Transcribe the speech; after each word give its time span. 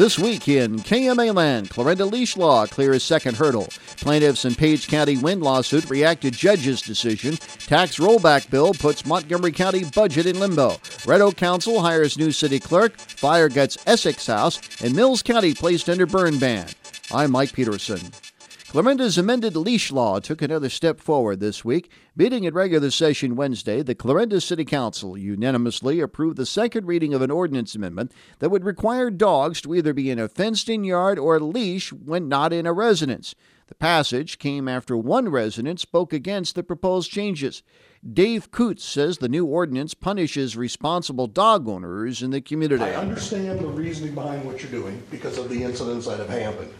This 0.00 0.18
week 0.18 0.48
in 0.48 0.78
KMA 0.78 1.34
land, 1.34 1.68
Clarinda 1.68 2.06
Leash 2.06 2.34
Law 2.34 2.64
clears 2.64 3.02
second 3.02 3.36
hurdle. 3.36 3.68
Plaintiffs 3.98 4.46
in 4.46 4.54
Page 4.54 4.88
County 4.88 5.18
wind 5.18 5.42
lawsuit 5.42 5.90
react 5.90 6.22
to 6.22 6.30
judge's 6.30 6.80
decision. 6.80 7.36
Tax 7.36 7.98
rollback 7.98 8.48
bill 8.48 8.72
puts 8.72 9.04
Montgomery 9.04 9.52
County 9.52 9.84
budget 9.84 10.24
in 10.24 10.40
limbo. 10.40 10.78
Red 11.04 11.20
Oak 11.20 11.36
Council 11.36 11.82
hires 11.82 12.16
new 12.16 12.32
city 12.32 12.58
clerk. 12.58 12.96
Fire 12.96 13.50
gets 13.50 13.76
Essex 13.86 14.26
House. 14.26 14.58
And 14.82 14.96
Mills 14.96 15.22
County 15.22 15.52
placed 15.52 15.90
under 15.90 16.06
burn 16.06 16.38
ban. 16.38 16.68
I'm 17.12 17.32
Mike 17.32 17.52
Peterson. 17.52 18.00
Clarinda's 18.70 19.18
amended 19.18 19.56
leash 19.56 19.90
law 19.90 20.20
took 20.20 20.40
another 20.40 20.68
step 20.68 21.00
forward 21.00 21.40
this 21.40 21.64
week. 21.64 21.90
Meeting 22.14 22.46
at 22.46 22.54
regular 22.54 22.92
session 22.92 23.34
Wednesday, 23.34 23.82
the 23.82 23.96
Clarinda 23.96 24.40
City 24.40 24.64
Council 24.64 25.18
unanimously 25.18 25.98
approved 25.98 26.36
the 26.36 26.46
second 26.46 26.86
reading 26.86 27.12
of 27.12 27.20
an 27.20 27.32
ordinance 27.32 27.74
amendment 27.74 28.12
that 28.38 28.50
would 28.50 28.64
require 28.64 29.10
dogs 29.10 29.60
to 29.62 29.74
either 29.74 29.92
be 29.92 30.08
in 30.08 30.20
a 30.20 30.28
fenced 30.28 30.68
in 30.68 30.84
yard 30.84 31.18
or 31.18 31.40
leash 31.40 31.92
when 31.92 32.28
not 32.28 32.52
in 32.52 32.64
a 32.64 32.72
residence. 32.72 33.34
The 33.66 33.74
passage 33.74 34.38
came 34.38 34.68
after 34.68 34.96
one 34.96 35.30
resident 35.30 35.80
spoke 35.80 36.12
against 36.12 36.54
the 36.54 36.62
proposed 36.62 37.10
changes. 37.10 37.64
Dave 38.08 38.52
Coots 38.52 38.84
says 38.84 39.18
the 39.18 39.28
new 39.28 39.46
ordinance 39.46 39.94
punishes 39.94 40.56
responsible 40.56 41.26
dog 41.26 41.68
owners 41.68 42.22
in 42.22 42.30
the 42.30 42.40
community. 42.40 42.84
I 42.84 42.94
understand 42.94 43.58
the 43.58 43.66
reasoning 43.66 44.14
behind 44.14 44.44
what 44.44 44.62
you're 44.62 44.70
doing 44.70 45.02
because 45.10 45.38
of 45.38 45.48
the 45.48 45.64
incidents 45.64 46.06
that 46.06 46.20
have 46.20 46.28
happened. 46.28 46.72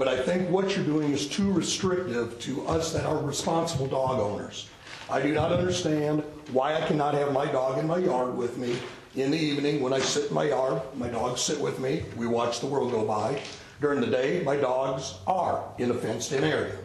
But 0.00 0.08
I 0.08 0.18
think 0.18 0.48
what 0.48 0.74
you're 0.74 0.86
doing 0.86 1.12
is 1.12 1.28
too 1.28 1.52
restrictive 1.52 2.38
to 2.38 2.66
us 2.66 2.90
that 2.94 3.04
are 3.04 3.18
responsible 3.18 3.86
dog 3.86 4.18
owners. 4.18 4.66
I 5.10 5.20
do 5.20 5.30
not 5.34 5.52
understand 5.52 6.24
why 6.52 6.74
I 6.74 6.80
cannot 6.86 7.12
have 7.12 7.34
my 7.34 7.44
dog 7.44 7.76
in 7.76 7.86
my 7.86 7.98
yard 7.98 8.34
with 8.34 8.56
me 8.56 8.78
in 9.14 9.30
the 9.30 9.36
evening 9.36 9.82
when 9.82 9.92
I 9.92 9.98
sit 9.98 10.30
in 10.30 10.34
my 10.34 10.44
yard. 10.44 10.80
My 10.96 11.08
dogs 11.08 11.42
sit 11.42 11.60
with 11.60 11.80
me. 11.80 12.04
We 12.16 12.26
watch 12.26 12.60
the 12.60 12.66
world 12.66 12.92
go 12.92 13.04
by. 13.04 13.42
During 13.82 14.00
the 14.00 14.06
day, 14.06 14.42
my 14.42 14.56
dogs 14.56 15.16
are 15.26 15.62
in 15.76 15.90
a 15.90 15.94
fenced-in 15.94 16.44
area. 16.44 16.78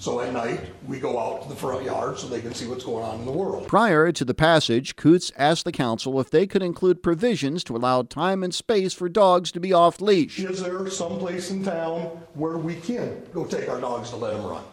So 0.00 0.22
at 0.22 0.32
night, 0.32 0.60
we 0.86 0.98
go 0.98 1.18
out 1.18 1.42
to 1.42 1.48
the 1.50 1.54
front 1.54 1.84
yard 1.84 2.18
so 2.18 2.26
they 2.26 2.40
can 2.40 2.54
see 2.54 2.66
what's 2.66 2.84
going 2.84 3.04
on 3.04 3.18
in 3.18 3.26
the 3.26 3.32
world. 3.32 3.68
Prior 3.68 4.10
to 4.10 4.24
the 4.24 4.32
passage, 4.32 4.96
Coots 4.96 5.30
asked 5.36 5.66
the 5.66 5.72
council 5.72 6.18
if 6.18 6.30
they 6.30 6.46
could 6.46 6.62
include 6.62 7.02
provisions 7.02 7.62
to 7.64 7.76
allow 7.76 8.00
time 8.00 8.42
and 8.42 8.54
space 8.54 8.94
for 8.94 9.10
dogs 9.10 9.52
to 9.52 9.60
be 9.60 9.74
off 9.74 10.00
leash. 10.00 10.38
Is 10.38 10.62
there 10.62 10.88
some 10.88 11.18
place 11.18 11.50
in 11.50 11.62
town 11.62 12.00
where 12.32 12.56
we 12.56 12.76
can 12.76 13.22
go 13.34 13.44
take 13.44 13.68
our 13.68 13.78
dogs 13.78 14.08
to 14.08 14.16
let 14.16 14.32
them 14.32 14.46
run? 14.46 14.64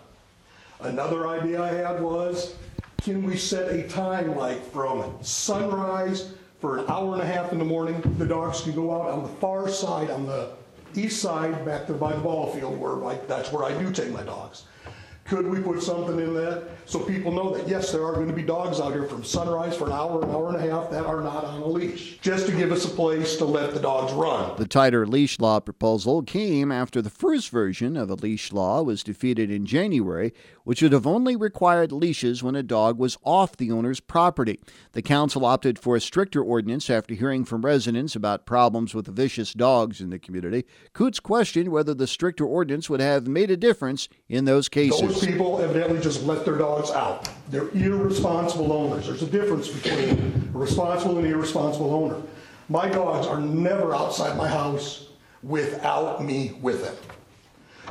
Another 0.80 1.28
idea 1.28 1.62
I 1.62 1.74
had 1.74 2.02
was, 2.02 2.56
can 3.02 3.22
we 3.24 3.36
set 3.36 3.70
a 3.70 3.86
time 3.90 4.34
like 4.38 4.64
from 4.72 5.14
sunrise 5.22 6.32
for 6.62 6.78
an 6.78 6.86
hour 6.88 7.16
and 7.16 7.22
a 7.22 7.26
half 7.26 7.52
in 7.52 7.60
the 7.60 7.66
morning? 7.66 8.02
The 8.18 8.26
dogs 8.26 8.62
can 8.62 8.72
go 8.72 8.94
out 8.94 9.10
on 9.10 9.24
the 9.24 9.30
far 9.42 9.68
side, 9.68 10.10
on 10.10 10.26
the 10.26 10.52
east 10.96 11.22
side, 11.22 11.66
back 11.66 11.86
there 11.86 11.98
by 11.98 12.14
the 12.14 12.22
ball 12.22 12.54
field, 12.54 12.80
where 12.80 12.94
like, 12.94 13.28
that's 13.28 13.52
where 13.52 13.66
I 13.66 13.78
do 13.78 13.92
take 13.92 14.12
my 14.12 14.24
dogs. 14.24 14.64
Could 15.28 15.48
we 15.48 15.60
put 15.60 15.84
something 15.84 16.20
in 16.20 16.34
that 16.36 16.70
so 16.86 17.00
people 17.00 17.34
know 17.34 17.54
that, 17.54 17.68
yes, 17.68 17.92
there 17.92 18.06
are 18.06 18.14
going 18.14 18.30
to 18.30 18.34
be 18.34 18.44
dogs 18.44 18.80
out 18.80 18.94
here 18.94 19.04
from 19.04 19.26
sunrise 19.26 19.76
for 19.76 19.88
an 19.88 19.92
hour, 19.92 20.24
an 20.24 20.30
hour 20.30 20.48
and 20.48 20.56
a 20.56 20.62
half 20.62 20.90
that 20.90 21.06
are 21.06 21.20
not 21.20 21.44
on 21.44 21.62
a 21.62 21.68
leash, 21.68 22.18
just 22.22 22.46
to 22.46 22.54
give 22.54 22.72
us 22.72 22.86
a 22.86 22.90
place 22.90 23.36
to 23.36 23.44
let 23.44 23.74
the 23.74 23.80
dogs 23.82 24.14
run? 24.14 24.56
The 24.58 24.66
tighter 24.66 25.06
leash 25.06 25.38
law 25.38 25.60
proposal 25.60 26.24
came 26.24 26.72
after 26.72 27.02
the 27.02 27.10
first 27.10 27.50
version 27.50 27.98
of 27.98 28.10
a 28.10 28.16
leash 28.16 28.54
law 28.54 28.82
was 28.84 29.04
defeated 29.04 29.52
in 29.52 29.66
January, 29.66 30.34
which 30.64 30.82
would 30.82 30.94
have 30.94 31.06
only 31.06 31.36
required 31.36 31.92
leashes 31.92 32.42
when 32.42 32.56
a 32.56 32.64
dog 32.64 32.98
was 32.98 33.18
off 33.24 33.58
the 33.58 33.70
owner's 33.70 34.00
property. 34.00 34.62
The 34.94 35.02
council 35.02 35.44
opted 35.44 35.78
for 35.78 35.98
a 35.98 36.02
stricter 36.02 36.42
ordinance 36.42 36.90
after 36.90 37.14
hearing 37.14 37.44
from 37.44 37.66
residents 37.66 38.16
about 38.16 38.46
problems 38.46 38.96
with 38.96 39.08
vicious 39.08 39.52
dogs 39.52 40.00
in 40.00 40.10
the 40.10 40.20
community. 40.20 40.64
Coots 40.94 41.20
questioned 41.20 41.70
whether 41.70 41.94
the 41.94 42.08
stricter 42.08 42.46
ordinance 42.46 42.90
would 42.90 43.02
have 43.02 43.28
made 43.28 43.52
a 43.52 43.58
difference 43.58 44.08
in 44.30 44.46
those 44.46 44.70
cases. 44.70 45.02
Those 45.02 45.17
people 45.24 45.62
evidently 45.62 46.00
just 46.00 46.24
let 46.24 46.46
their 46.46 46.58
dogs 46.58 46.92
out. 46.92 47.30
They're 47.50 47.70
irresponsible 47.70 48.72
owners. 48.74 49.08
There's 49.08 49.22
a 49.22 49.28
difference 49.28 49.68
between 49.68 50.52
a 50.54 50.58
responsible 50.58 51.18
and 51.18 51.28
irresponsible 51.28 51.94
owner. 51.94 52.22
My 52.70 52.90
dogs 52.90 53.28
are 53.28 53.40
never 53.40 53.96
outside 53.96 54.38
my 54.38 54.48
house 54.48 55.08
without 55.44 56.24
me 56.24 56.58
with 56.62 56.84
them. 56.84 56.96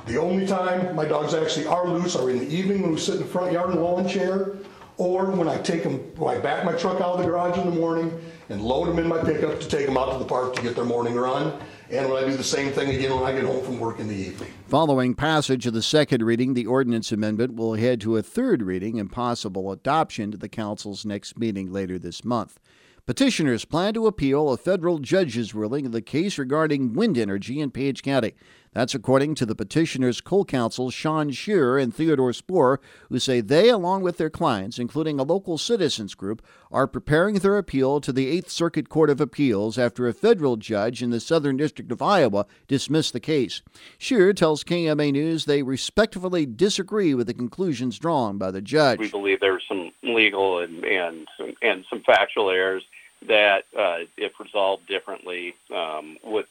The 0.06 0.20
only 0.20 0.46
time 0.46 0.94
my 0.94 1.04
dogs 1.04 1.34
actually 1.34 1.66
are 1.66 1.88
loose 1.88 2.14
are 2.14 2.30
in 2.30 2.38
the 2.38 2.48
evening 2.48 2.82
when 2.82 2.92
we 2.92 2.98
sit 2.98 3.16
in 3.16 3.22
the 3.22 3.26
front 3.26 3.52
yard 3.52 3.70
in 3.70 3.76
the 3.76 3.82
lawn 3.82 4.06
chair, 4.06 4.52
or 4.98 5.26
when 5.30 5.48
I 5.48 5.58
take 5.58 5.82
them, 5.82 5.98
when 6.16 6.36
I 6.36 6.40
back 6.40 6.64
my 6.64 6.72
truck 6.72 7.00
out 7.00 7.14
of 7.14 7.18
the 7.18 7.24
garage 7.24 7.58
in 7.58 7.70
the 7.70 7.80
morning 7.80 8.18
and 8.48 8.62
load 8.62 8.88
them 8.88 8.98
in 8.98 9.08
my 9.08 9.22
pickup 9.22 9.60
to 9.60 9.68
take 9.68 9.86
them 9.86 9.96
out 9.96 10.12
to 10.12 10.18
the 10.18 10.24
park 10.24 10.54
to 10.54 10.62
get 10.62 10.74
their 10.76 10.84
morning 10.84 11.14
run, 11.14 11.58
and 11.90 12.08
when 12.08 12.22
I 12.22 12.26
do 12.26 12.36
the 12.36 12.44
same 12.44 12.72
thing 12.72 12.94
again 12.94 13.14
when 13.14 13.24
I 13.24 13.32
get 13.32 13.44
home 13.44 13.64
from 13.64 13.78
work 13.78 13.98
in 13.98 14.08
the 14.08 14.14
evening. 14.14 14.50
Following 14.68 15.14
passage 15.14 15.66
of 15.66 15.74
the 15.74 15.82
second 15.82 16.22
reading, 16.22 16.54
the 16.54 16.66
ordinance 16.66 17.12
amendment 17.12 17.54
will 17.54 17.74
head 17.74 18.00
to 18.02 18.16
a 18.16 18.22
third 18.22 18.62
reading 18.62 18.98
and 19.00 19.10
possible 19.10 19.72
adoption 19.72 20.30
to 20.30 20.36
the 20.36 20.48
Council's 20.48 21.04
next 21.04 21.38
meeting 21.38 21.72
later 21.72 21.98
this 21.98 22.24
month. 22.24 22.58
Petitioners 23.06 23.64
plan 23.64 23.94
to 23.94 24.08
appeal 24.08 24.50
a 24.50 24.56
federal 24.56 24.98
judge's 24.98 25.54
ruling 25.54 25.84
in 25.84 25.92
the 25.92 26.02
case 26.02 26.38
regarding 26.38 26.92
wind 26.92 27.16
energy 27.16 27.60
in 27.60 27.70
Page 27.70 28.02
County. 28.02 28.34
That's 28.72 28.94
according 28.94 29.36
to 29.36 29.46
the 29.46 29.54
petitioners' 29.54 30.20
co-counsel 30.20 30.90
Sean 30.90 31.30
Shearer 31.30 31.78
and 31.78 31.94
Theodore 31.94 32.32
Spohr, 32.32 32.80
who 33.08 33.18
say 33.18 33.40
they, 33.40 33.68
along 33.68 34.02
with 34.02 34.18
their 34.18 34.30
clients, 34.30 34.78
including 34.78 35.18
a 35.18 35.22
local 35.22 35.58
citizens 35.58 36.14
group, 36.14 36.44
are 36.70 36.86
preparing 36.86 37.36
their 37.36 37.56
appeal 37.56 38.00
to 38.00 38.12
the 38.12 38.28
Eighth 38.28 38.50
Circuit 38.50 38.88
Court 38.88 39.10
of 39.10 39.20
Appeals 39.20 39.78
after 39.78 40.06
a 40.06 40.12
federal 40.12 40.56
judge 40.56 41.02
in 41.02 41.10
the 41.10 41.20
Southern 41.20 41.56
District 41.56 41.90
of 41.90 42.02
Iowa 42.02 42.46
dismissed 42.68 43.12
the 43.12 43.20
case. 43.20 43.62
Shearer 43.98 44.32
tells 44.32 44.64
KMA 44.64 45.12
News 45.12 45.44
they 45.44 45.62
respectfully 45.62 46.44
disagree 46.46 47.14
with 47.14 47.26
the 47.26 47.34
conclusions 47.34 47.98
drawn 47.98 48.36
by 48.36 48.50
the 48.50 48.60
judge. 48.60 48.98
We 48.98 49.08
believe 49.08 49.40
there 49.40 49.60
some 49.66 49.92
legal 50.02 50.58
and 50.58 50.84
and 50.84 51.28
and 51.62 51.84
some 51.88 52.02
factual 52.02 52.50
errors 52.50 52.82
that, 53.28 53.64
uh, 53.76 53.98
if 54.16 54.38
resolved 54.38 54.86
differently, 54.86 55.54
um, 55.74 56.18
would 56.22 56.46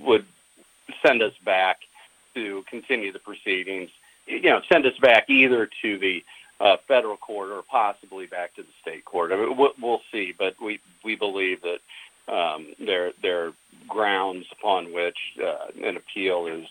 would 0.00 0.26
send 1.04 1.22
us 1.22 1.32
back 1.44 1.78
to 2.34 2.64
continue 2.68 3.12
the 3.12 3.18
proceedings. 3.18 3.90
You 4.26 4.42
know, 4.42 4.60
send 4.70 4.86
us 4.86 4.96
back 5.00 5.28
either 5.28 5.68
to 5.82 5.98
the 5.98 6.24
uh, 6.60 6.76
federal 6.86 7.16
court 7.16 7.50
or 7.50 7.62
possibly 7.62 8.26
back 8.26 8.54
to 8.56 8.62
the 8.62 8.68
state 8.82 9.04
court. 9.04 9.32
I 9.32 9.36
mean, 9.36 9.56
we'll, 9.56 9.72
we'll 9.80 10.02
see, 10.12 10.34
but 10.36 10.54
we 10.60 10.80
we 11.04 11.14
believe 11.14 11.60
that 11.62 12.32
um, 12.32 12.74
there 12.78 13.12
there 13.22 13.46
are 13.46 13.52
grounds 13.86 14.46
upon 14.52 14.92
which 14.92 15.18
uh, 15.42 15.66
an 15.82 15.96
appeal 15.96 16.46
is 16.46 16.66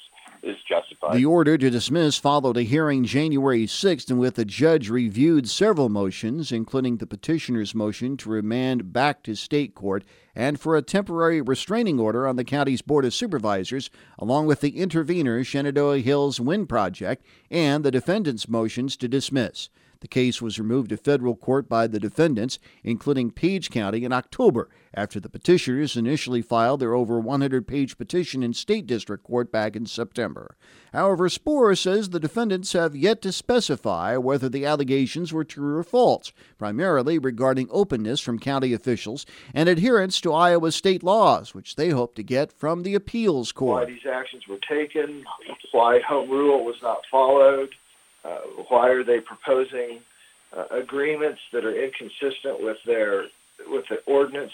is 0.47 0.57
justified. 0.67 1.15
The 1.15 1.25
order 1.25 1.57
to 1.57 1.69
dismiss 1.69 2.17
followed 2.17 2.57
a 2.57 2.63
hearing 2.63 3.03
January 3.03 3.65
6th 3.65 4.09
in 4.09 4.17
which 4.17 4.35
the 4.35 4.45
judge 4.45 4.89
reviewed 4.89 5.49
several 5.49 5.89
motions, 5.89 6.51
including 6.51 6.97
the 6.97 7.07
petitioner's 7.07 7.75
motion 7.75 8.17
to 8.17 8.29
remand 8.29 8.93
back 8.93 9.23
to 9.23 9.35
state 9.35 9.75
court 9.75 10.03
and 10.35 10.59
for 10.59 10.75
a 10.75 10.81
temporary 10.81 11.41
restraining 11.41 11.99
order 11.99 12.27
on 12.27 12.35
the 12.35 12.43
county's 12.43 12.81
Board 12.81 13.05
of 13.05 13.13
Supervisors, 13.13 13.89
along 14.19 14.45
with 14.45 14.61
the 14.61 14.77
intervener 14.77 15.43
Shenandoah 15.43 15.99
Hills 15.99 16.39
Wind 16.39 16.69
Project 16.69 17.25
and 17.49 17.83
the 17.83 17.91
defendant's 17.91 18.47
motions 18.47 18.95
to 18.97 19.07
dismiss. 19.07 19.69
The 19.99 20.07
case 20.07 20.41
was 20.41 20.59
removed 20.59 20.89
to 20.89 20.97
federal 20.97 21.35
court 21.35 21.67
by 21.67 21.87
the 21.87 21.99
defendants, 21.99 22.59
including 22.83 23.31
Page 23.31 23.69
County, 23.69 24.03
in 24.03 24.11
October 24.11 24.69
after 24.93 25.19
the 25.19 25.29
petitioners 25.29 25.95
initially 25.95 26.41
filed 26.41 26.79
their 26.79 26.95
over 26.95 27.19
100 27.19 27.67
page 27.67 27.97
petition 27.97 28.41
in 28.41 28.53
state 28.53 28.87
district 28.87 29.23
court 29.23 29.51
back 29.51 29.75
in 29.75 29.85
September. 29.85 30.57
However, 30.93 31.29
Spohr 31.29 31.75
says 31.75 32.09
the 32.09 32.19
defendants 32.19 32.73
have 32.73 32.95
yet 32.95 33.21
to 33.21 33.31
specify 33.31 34.17
whether 34.17 34.49
the 34.49 34.65
allegations 34.65 35.31
were 35.31 35.43
true 35.43 35.77
or 35.77 35.83
false, 35.83 36.31
primarily 36.57 37.19
regarding 37.19 37.67
openness 37.69 38.19
from 38.19 38.39
county 38.39 38.73
officials 38.73 39.25
and 39.53 39.69
adherence 39.69 40.19
to 40.21 40.33
Iowa 40.33 40.71
state 40.71 41.03
laws, 41.03 41.53
which 41.53 41.75
they 41.75 41.89
hope 41.89 42.15
to 42.15 42.23
get 42.23 42.51
from 42.51 42.83
the 42.83 42.95
appeals 42.95 43.51
court. 43.51 43.87
Why 43.87 43.93
these 43.93 44.05
actions 44.11 44.47
were 44.47 44.59
taken, 44.67 45.25
why 45.71 45.99
home 45.99 46.29
rule 46.29 46.65
was 46.65 46.77
not 46.81 46.99
followed 47.11 47.69
uh, 48.27 48.39
why 48.69 48.89
are 48.89 49.03
they 49.03 49.19
proposing 49.19 49.99
uh, 50.55 50.65
agreements 50.71 51.39
that 51.53 51.65
are 51.65 51.75
inconsistent 51.75 52.61
with 52.61 52.77
their 52.85 53.25
with 53.67 53.85
the 53.89 53.97
ordinance, 54.05 54.51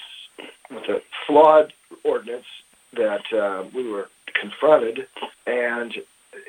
with 0.71 0.83
the 0.87 1.01
flawed 1.27 1.73
ordinance 2.03 2.45
that 2.93 3.23
uh, 3.33 3.63
we 3.73 3.89
were 3.89 4.07
confronted? 4.39 5.07
And 5.45 5.93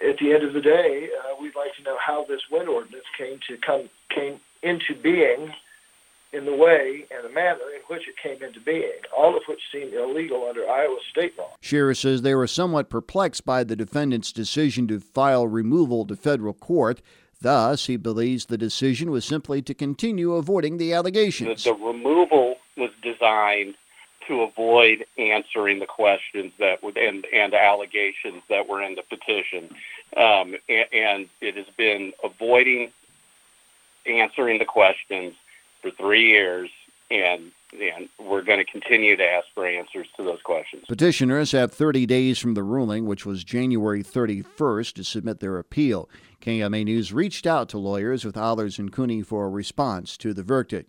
at 0.08 0.18
the 0.18 0.32
end 0.32 0.44
of 0.44 0.54
the 0.54 0.60
day, 0.60 1.08
uh, 1.18 1.40
we'd 1.40 1.56
like 1.56 1.74
to 1.76 1.82
know 1.82 1.96
how 2.04 2.24
this 2.24 2.40
wind 2.50 2.68
ordinance 2.68 3.04
came 3.16 3.38
to 3.48 3.56
come 3.58 3.88
came 4.14 4.40
into 4.62 4.94
being 5.02 5.52
in 6.34 6.44
the 6.44 6.54
way 6.54 7.06
and 7.10 7.24
the 7.24 7.32
manner 7.32 7.60
in 7.74 7.80
which 7.86 8.08
it 8.08 8.16
came 8.22 8.42
into 8.42 8.60
being, 8.60 8.90
all 9.16 9.36
of 9.36 9.42
which 9.48 9.60
seem 9.70 9.94
illegal 9.94 10.46
under 10.48 10.68
Iowa 10.68 10.98
state 11.10 11.38
law. 11.38 11.50
Shearer 11.60 11.94
says 11.94 12.22
they 12.22 12.34
were 12.34 12.46
somewhat 12.46 12.90
perplexed 12.90 13.44
by 13.44 13.64
the 13.64 13.76
defendant's 13.76 14.32
decision 14.32 14.88
to 14.88 14.98
file 15.00 15.46
removal 15.46 16.04
to 16.06 16.16
federal 16.16 16.54
court. 16.54 17.00
Thus, 17.40 17.86
he 17.86 17.96
believes 17.96 18.46
the 18.46 18.58
decision 18.58 19.10
was 19.10 19.24
simply 19.24 19.62
to 19.62 19.74
continue 19.74 20.34
avoiding 20.34 20.78
the 20.78 20.92
allegations. 20.92 21.64
The, 21.64 21.72
the 21.72 21.84
removal 21.84 22.56
was 22.76 22.90
designed 23.02 23.74
to 24.26 24.42
avoid 24.42 25.04
answering 25.18 25.78
the 25.78 25.86
questions 25.86 26.52
that 26.58 26.82
would 26.82 26.96
and 26.96 27.26
and 27.32 27.52
allegations 27.52 28.42
that 28.48 28.66
were 28.66 28.82
in 28.82 28.94
the 28.94 29.02
petition, 29.02 29.68
um, 30.16 30.56
and, 30.68 30.86
and 30.92 31.28
it 31.42 31.56
has 31.56 31.66
been 31.76 32.12
avoiding 32.24 32.90
answering 34.06 34.58
the 34.58 34.64
questions 34.64 35.34
for 35.84 35.90
three 35.90 36.28
years, 36.30 36.70
and 37.10 37.52
and 37.72 38.08
we're 38.20 38.42
going 38.42 38.64
to 38.64 38.64
continue 38.64 39.16
to 39.16 39.24
ask 39.24 39.46
for 39.52 39.66
answers 39.66 40.06
to 40.16 40.22
those 40.22 40.40
questions. 40.42 40.84
Petitioners 40.86 41.50
have 41.50 41.72
30 41.72 42.06
days 42.06 42.38
from 42.38 42.54
the 42.54 42.62
ruling, 42.62 43.04
which 43.04 43.26
was 43.26 43.42
January 43.42 44.04
31st, 44.04 44.92
to 44.94 45.02
submit 45.02 45.40
their 45.40 45.58
appeal. 45.58 46.08
KMA 46.40 46.84
News 46.84 47.12
reached 47.12 47.46
out 47.46 47.68
to 47.70 47.78
lawyers 47.78 48.24
with 48.24 48.36
Ahlers 48.36 48.78
and 48.78 48.92
Cooney 48.92 49.22
for 49.22 49.46
a 49.46 49.50
response 49.50 50.16
to 50.18 50.32
the 50.32 50.44
verdict. 50.44 50.88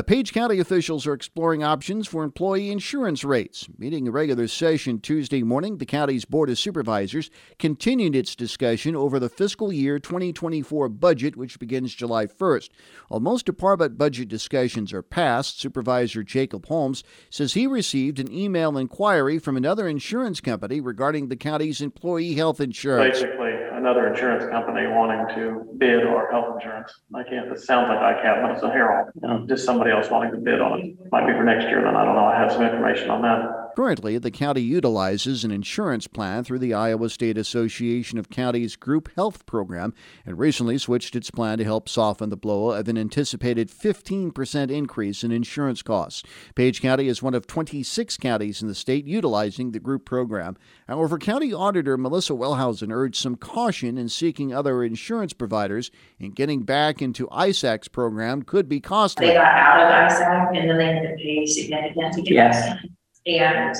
Page 0.00 0.32
County 0.32 0.58
officials 0.58 1.06
are 1.06 1.12
exploring 1.12 1.62
options 1.62 2.08
for 2.08 2.24
employee 2.24 2.70
insurance 2.70 3.24
rates. 3.24 3.68
Meeting 3.76 4.08
a 4.08 4.10
regular 4.10 4.48
session 4.48 4.98
Tuesday 4.98 5.42
morning, 5.42 5.76
the 5.76 5.84
county's 5.84 6.24
Board 6.24 6.48
of 6.48 6.58
Supervisors 6.58 7.30
continued 7.58 8.16
its 8.16 8.34
discussion 8.34 8.96
over 8.96 9.20
the 9.20 9.28
fiscal 9.28 9.70
year 9.70 9.98
2024 9.98 10.88
budget, 10.88 11.36
which 11.36 11.58
begins 11.58 11.94
July 11.94 12.24
1st. 12.24 12.70
While 13.08 13.20
most 13.20 13.44
department 13.44 13.98
budget 13.98 14.28
discussions 14.28 14.94
are 14.94 15.02
past, 15.02 15.60
Supervisor 15.60 16.22
Jacob 16.22 16.64
Holmes 16.68 17.04
says 17.28 17.52
he 17.52 17.66
received 17.66 18.18
an 18.18 18.32
email 18.32 18.78
inquiry 18.78 19.38
from 19.38 19.58
another 19.58 19.86
insurance 19.86 20.40
company 20.40 20.80
regarding 20.80 21.28
the 21.28 21.36
county's 21.36 21.82
employee 21.82 22.32
health 22.32 22.62
insurance. 22.62 23.20
Basically, 23.20 23.51
another 23.82 24.06
insurance 24.06 24.48
company 24.48 24.86
wanting 24.86 25.26
to 25.34 25.66
bid 25.76 26.06
our 26.06 26.30
health 26.30 26.54
insurance. 26.54 26.92
I 27.12 27.24
can't, 27.24 27.50
it 27.50 27.58
sounds 27.58 27.88
like 27.88 27.98
ICAP, 27.98 28.42
but 28.42 28.52
it's 28.52 28.62
a 28.62 28.70
Herald, 28.70 29.10
you 29.20 29.46
just 29.48 29.64
somebody 29.64 29.90
else 29.90 30.08
wanting 30.08 30.30
to 30.30 30.38
bid 30.38 30.60
on 30.60 30.80
it. 30.80 30.96
Might 31.10 31.26
be 31.26 31.32
for 31.32 31.42
next 31.42 31.64
year, 31.64 31.82
then 31.82 31.96
I 31.96 32.04
don't 32.04 32.14
know. 32.14 32.24
I 32.24 32.38
have 32.38 32.52
some 32.52 32.62
information 32.62 33.10
on 33.10 33.22
that. 33.22 33.61
Currently, 33.74 34.18
the 34.18 34.30
county 34.30 34.60
utilizes 34.60 35.44
an 35.44 35.50
insurance 35.50 36.06
plan 36.06 36.44
through 36.44 36.58
the 36.58 36.74
Iowa 36.74 37.08
State 37.08 37.38
Association 37.38 38.18
of 38.18 38.28
Counties 38.28 38.76
Group 38.76 39.08
Health 39.16 39.46
Program 39.46 39.94
and 40.26 40.38
recently 40.38 40.76
switched 40.76 41.16
its 41.16 41.30
plan 41.30 41.56
to 41.56 41.64
help 41.64 41.88
soften 41.88 42.28
the 42.28 42.36
blow 42.36 42.72
of 42.72 42.86
an 42.88 42.98
anticipated 42.98 43.70
15% 43.70 44.70
increase 44.70 45.24
in 45.24 45.32
insurance 45.32 45.80
costs. 45.80 46.22
Page 46.54 46.82
County 46.82 47.08
is 47.08 47.22
one 47.22 47.32
of 47.32 47.46
26 47.46 48.18
counties 48.18 48.60
in 48.60 48.68
the 48.68 48.74
state 48.74 49.06
utilizing 49.06 49.72
the 49.72 49.80
group 49.80 50.04
program. 50.04 50.54
However, 50.86 51.16
County 51.16 51.54
Auditor 51.54 51.96
Melissa 51.96 52.34
Wellhausen 52.34 52.92
urged 52.92 53.16
some 53.16 53.36
caution 53.36 53.96
in 53.96 54.10
seeking 54.10 54.52
other 54.52 54.84
insurance 54.84 55.32
providers 55.32 55.90
and 56.20 56.36
getting 56.36 56.62
back 56.64 57.00
into 57.00 57.26
ISAC's 57.28 57.88
program 57.88 58.42
could 58.42 58.68
be 58.68 58.80
costly. 58.80 59.28
They 59.28 59.34
got 59.34 59.46
out 59.46 59.80
of 59.80 60.12
ISAC 60.12 60.58
and 60.60 60.68
then 60.70 60.76
they 60.76 60.86
had 60.92 61.02
to 61.04 61.14
pay 61.16 61.46
significant 61.46 62.12
to 62.12 62.20
get 62.22 62.32
Yes. 62.34 62.60
back 62.68 62.84
in. 62.84 62.90
And, 63.26 63.74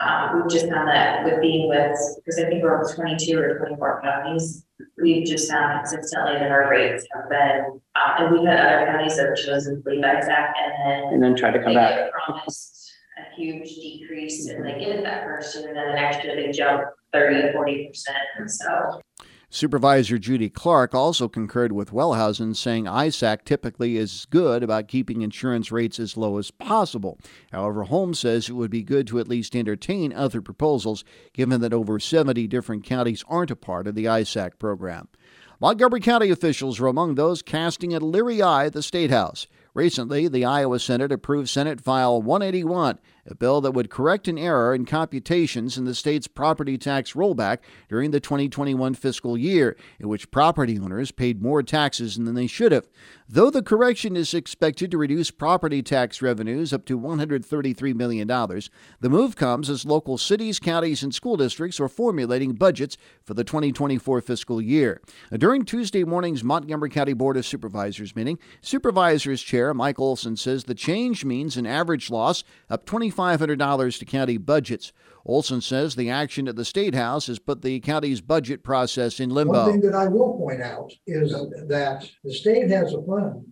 um, 0.00 0.36
we've 0.42 0.50
just 0.50 0.68
found 0.68 0.88
that 0.88 1.24
with 1.24 1.40
being 1.40 1.68
with, 1.70 1.98
because 2.16 2.38
I 2.38 2.44
think 2.48 2.62
we're 2.62 2.78
over 2.78 2.92
twenty-two 2.92 3.38
or 3.38 3.58
twenty-four 3.58 4.02
counties, 4.02 4.66
we've 5.00 5.26
just 5.26 5.50
found 5.50 5.80
consistently 5.88 6.34
that 6.34 6.50
our 6.50 6.70
rates 6.70 7.06
have 7.14 7.30
been, 7.30 7.80
uh, 7.94 8.14
and 8.18 8.32
we've 8.34 8.46
had 8.46 8.60
other 8.60 8.86
counties 8.92 9.16
that 9.16 9.28
have 9.28 9.36
chosen 9.38 9.82
to 9.82 9.88
leave 9.88 10.04
ISAC 10.04 10.28
and 10.28 10.72
then 10.84 11.14
And 11.14 11.22
then 11.22 11.34
try 11.34 11.50
to 11.50 11.62
come 11.62 11.72
back. 11.72 11.94
get 11.96 12.12
promised 12.12 12.92
a 13.16 13.34
huge 13.34 13.74
decrease 13.76 14.46
and 14.48 14.62
they 14.66 14.72
get 14.78 14.90
it 14.90 15.02
that 15.04 15.24
first 15.24 15.56
year, 15.56 15.68
and 15.68 15.76
then 15.78 15.86
the 15.88 15.94
next 15.94 16.22
year 16.22 16.36
they 16.36 16.52
jump 16.52 16.82
30, 17.14 17.52
40 17.54 17.88
percent, 17.88 18.18
and 18.38 18.50
so. 18.50 19.00
Supervisor 19.48 20.18
Judy 20.18 20.50
Clark 20.50 20.92
also 20.92 21.28
concurred 21.28 21.70
with 21.70 21.92
Wellhausen, 21.92 22.56
saying 22.56 22.84
ISAC 22.84 23.44
typically 23.44 23.96
is 23.96 24.26
good 24.28 24.62
about 24.62 24.88
keeping 24.88 25.22
insurance 25.22 25.70
rates 25.70 26.00
as 26.00 26.16
low 26.16 26.36
as 26.38 26.50
possible. 26.50 27.18
However, 27.52 27.84
Holmes 27.84 28.18
says 28.18 28.48
it 28.48 28.54
would 28.54 28.72
be 28.72 28.82
good 28.82 29.06
to 29.06 29.20
at 29.20 29.28
least 29.28 29.54
entertain 29.54 30.12
other 30.12 30.42
proposals, 30.42 31.04
given 31.32 31.60
that 31.60 31.72
over 31.72 32.00
70 32.00 32.46
different 32.48 32.84
counties 32.84 33.24
aren't 33.28 33.52
a 33.52 33.56
part 33.56 33.86
of 33.86 33.94
the 33.94 34.06
ISAC 34.06 34.58
program. 34.58 35.08
Montgomery 35.60 36.00
County 36.00 36.30
officials 36.30 36.78
were 36.78 36.88
among 36.88 37.14
those 37.14 37.40
casting 37.40 37.94
a 37.94 38.00
leery 38.00 38.42
eye 38.42 38.66
at 38.66 38.74
the 38.74 38.82
State 38.82 39.10
House. 39.10 39.46
Recently, 39.72 40.28
the 40.28 40.44
Iowa 40.44 40.78
Senate 40.78 41.12
approved 41.12 41.48
Senate 41.48 41.80
File 41.80 42.20
181, 42.20 42.98
a 43.26 43.34
bill 43.34 43.60
that 43.60 43.72
would 43.72 43.90
correct 43.90 44.28
an 44.28 44.38
error 44.38 44.74
in 44.74 44.84
computations 44.84 45.76
in 45.76 45.84
the 45.84 45.94
state's 45.94 46.28
property 46.28 46.78
tax 46.78 47.12
rollback 47.12 47.58
during 47.88 48.10
the 48.10 48.20
2021 48.20 48.94
fiscal 48.94 49.36
year, 49.36 49.76
in 49.98 50.08
which 50.08 50.30
property 50.30 50.78
owners 50.78 51.10
paid 51.10 51.42
more 51.42 51.62
taxes 51.62 52.16
than 52.16 52.34
they 52.34 52.46
should 52.46 52.72
have. 52.72 52.88
Though 53.28 53.50
the 53.50 53.62
correction 53.62 54.16
is 54.16 54.34
expected 54.34 54.90
to 54.90 54.98
reduce 54.98 55.30
property 55.32 55.82
tax 55.82 56.22
revenues 56.22 56.72
up 56.72 56.84
to 56.86 56.98
$133 56.98 57.94
million, 57.94 58.28
the 58.28 59.10
move 59.10 59.34
comes 59.34 59.68
as 59.68 59.84
local 59.84 60.16
cities, 60.16 60.60
counties, 60.60 61.02
and 61.02 61.14
school 61.14 61.36
districts 61.36 61.80
are 61.80 61.88
formulating 61.88 62.52
budgets 62.52 62.96
for 63.24 63.34
the 63.34 63.42
2024 63.42 64.20
fiscal 64.20 64.60
year. 64.60 65.00
Uh, 65.32 65.36
during 65.36 65.64
Tuesday 65.64 66.04
morning's 66.04 66.44
Montgomery 66.44 66.90
County 66.90 67.14
Board 67.14 67.36
of 67.36 67.44
Supervisors 67.44 68.14
meeting, 68.14 68.38
Supervisors 68.60 69.42
Chair 69.42 69.74
Mike 69.74 69.98
Olson 69.98 70.36
says 70.36 70.64
the 70.64 70.74
change 70.74 71.24
means 71.24 71.56
an 71.56 71.66
average 71.66 72.10
loss 72.10 72.44
of 72.68 72.84
$2,500 73.16 73.98
to 73.98 74.04
county 74.04 74.36
budgets. 74.36 74.92
Olson 75.24 75.60
says 75.60 75.94
the 75.94 76.10
action 76.10 76.46
at 76.46 76.56
the 76.56 76.64
State 76.64 76.94
House 76.94 77.26
has 77.26 77.38
put 77.38 77.62
the 77.62 77.80
county's 77.80 78.20
budget 78.20 78.62
process 78.62 79.18
in 79.18 79.30
limbo. 79.30 79.64
One 79.64 79.72
thing 79.72 79.80
that 79.90 79.94
I 79.94 80.06
will 80.06 80.38
point 80.38 80.62
out 80.62 80.92
is 81.06 81.32
that 81.32 82.08
the 82.22 82.32
state 82.32 82.70
has 82.70 82.94
a 82.94 83.02
fund 83.02 83.44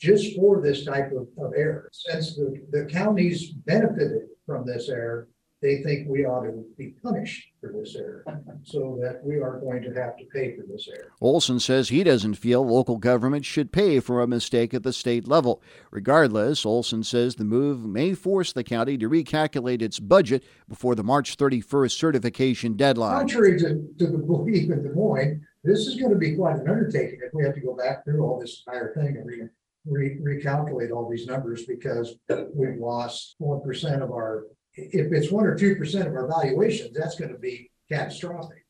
just 0.00 0.36
for 0.36 0.60
this 0.60 0.84
type 0.84 1.12
of, 1.12 1.28
of 1.38 1.52
error. 1.56 1.88
Since 1.92 2.36
the, 2.36 2.62
the 2.70 2.84
counties 2.84 3.52
benefited 3.52 4.28
from 4.44 4.66
this 4.66 4.90
error, 4.90 5.28
they 5.64 5.82
think 5.82 6.06
we 6.06 6.26
ought 6.26 6.42
to 6.42 6.62
be 6.76 6.94
punished 7.02 7.48
for 7.58 7.72
this 7.72 7.96
error. 7.96 8.24
So 8.66 8.98
that 9.02 9.22
we 9.22 9.36
are 9.40 9.60
going 9.60 9.82
to 9.82 9.92
have 10.00 10.16
to 10.16 10.24
pay 10.32 10.56
for 10.56 10.64
this 10.66 10.88
error. 10.88 11.12
Olson 11.20 11.60
says 11.60 11.88
he 11.88 12.02
doesn't 12.02 12.34
feel 12.34 12.66
local 12.66 12.96
government 12.96 13.44
should 13.44 13.72
pay 13.72 14.00
for 14.00 14.22
a 14.22 14.26
mistake 14.26 14.72
at 14.72 14.82
the 14.82 14.92
state 14.92 15.28
level. 15.28 15.62
Regardless, 15.90 16.64
Olson 16.64 17.02
says 17.02 17.34
the 17.34 17.44
move 17.44 17.84
may 17.84 18.14
force 18.14 18.54
the 18.54 18.64
county 18.64 18.96
to 18.96 19.08
recalculate 19.08 19.82
its 19.82 20.00
budget 20.00 20.44
before 20.66 20.94
the 20.94 21.04
March 21.04 21.36
31st 21.36 21.92
certification 21.92 22.74
deadline. 22.74 23.18
Contrary 23.18 23.58
to, 23.58 23.86
to 23.98 24.06
the 24.06 24.18
belief 24.18 24.70
in 24.70 24.82
Des 24.82 24.94
Moines, 24.94 25.42
this 25.62 25.80
is 25.80 26.00
gonna 26.00 26.16
be 26.16 26.34
quite 26.34 26.56
an 26.56 26.68
undertaking 26.68 27.18
if 27.22 27.34
we 27.34 27.44
have 27.44 27.54
to 27.54 27.60
go 27.60 27.74
back 27.74 28.04
through 28.04 28.24
all 28.24 28.40
this 28.40 28.62
entire 28.66 28.94
thing 28.94 29.16
and 29.18 29.26
re, 29.26 29.42
re, 29.86 30.18
recalculate 30.20 30.90
all 30.90 31.08
these 31.10 31.26
numbers 31.26 31.64
because 31.66 32.16
we've 32.54 32.78
lost 32.78 33.34
one 33.38 33.60
percent 33.60 34.02
of 34.02 34.10
our, 34.10 34.44
if 34.74 35.12
it's 35.12 35.30
one 35.30 35.46
or 35.46 35.56
two 35.56 35.76
percent 35.76 36.08
of 36.08 36.14
our 36.14 36.28
valuations, 36.28 36.96
that's 36.96 37.18
gonna 37.18 37.38
be 37.38 37.70
catastrophic. 37.90 38.64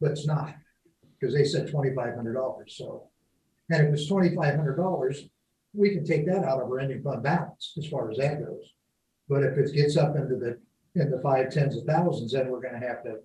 But 0.00 0.12
it's 0.12 0.26
not, 0.26 0.54
because 1.18 1.34
they 1.34 1.44
said 1.44 1.70
twenty-five 1.70 2.14
hundred 2.14 2.34
dollars, 2.34 2.74
so. 2.76 3.08
And 3.70 3.86
if 3.86 3.94
it's 3.94 4.08
twenty-five 4.08 4.56
hundred 4.56 4.76
dollars, 4.76 5.24
we 5.72 5.90
can 5.90 6.04
take 6.04 6.26
that 6.26 6.44
out 6.44 6.60
of 6.60 6.68
our 6.68 6.80
ending 6.80 7.02
fund 7.02 7.22
balance 7.22 7.74
as 7.78 7.86
far 7.86 8.10
as 8.10 8.18
that 8.18 8.44
goes. 8.44 8.72
But 9.28 9.42
if 9.42 9.56
it 9.56 9.74
gets 9.74 9.96
up 9.96 10.16
into 10.16 10.36
the, 10.36 10.58
in 11.00 11.10
the 11.10 11.20
five 11.22 11.50
tens 11.50 11.76
of 11.76 11.84
thousands, 11.84 12.32
then 12.32 12.48
we're 12.48 12.60
gonna 12.60 12.86
have 12.86 13.02
to 13.04 13.20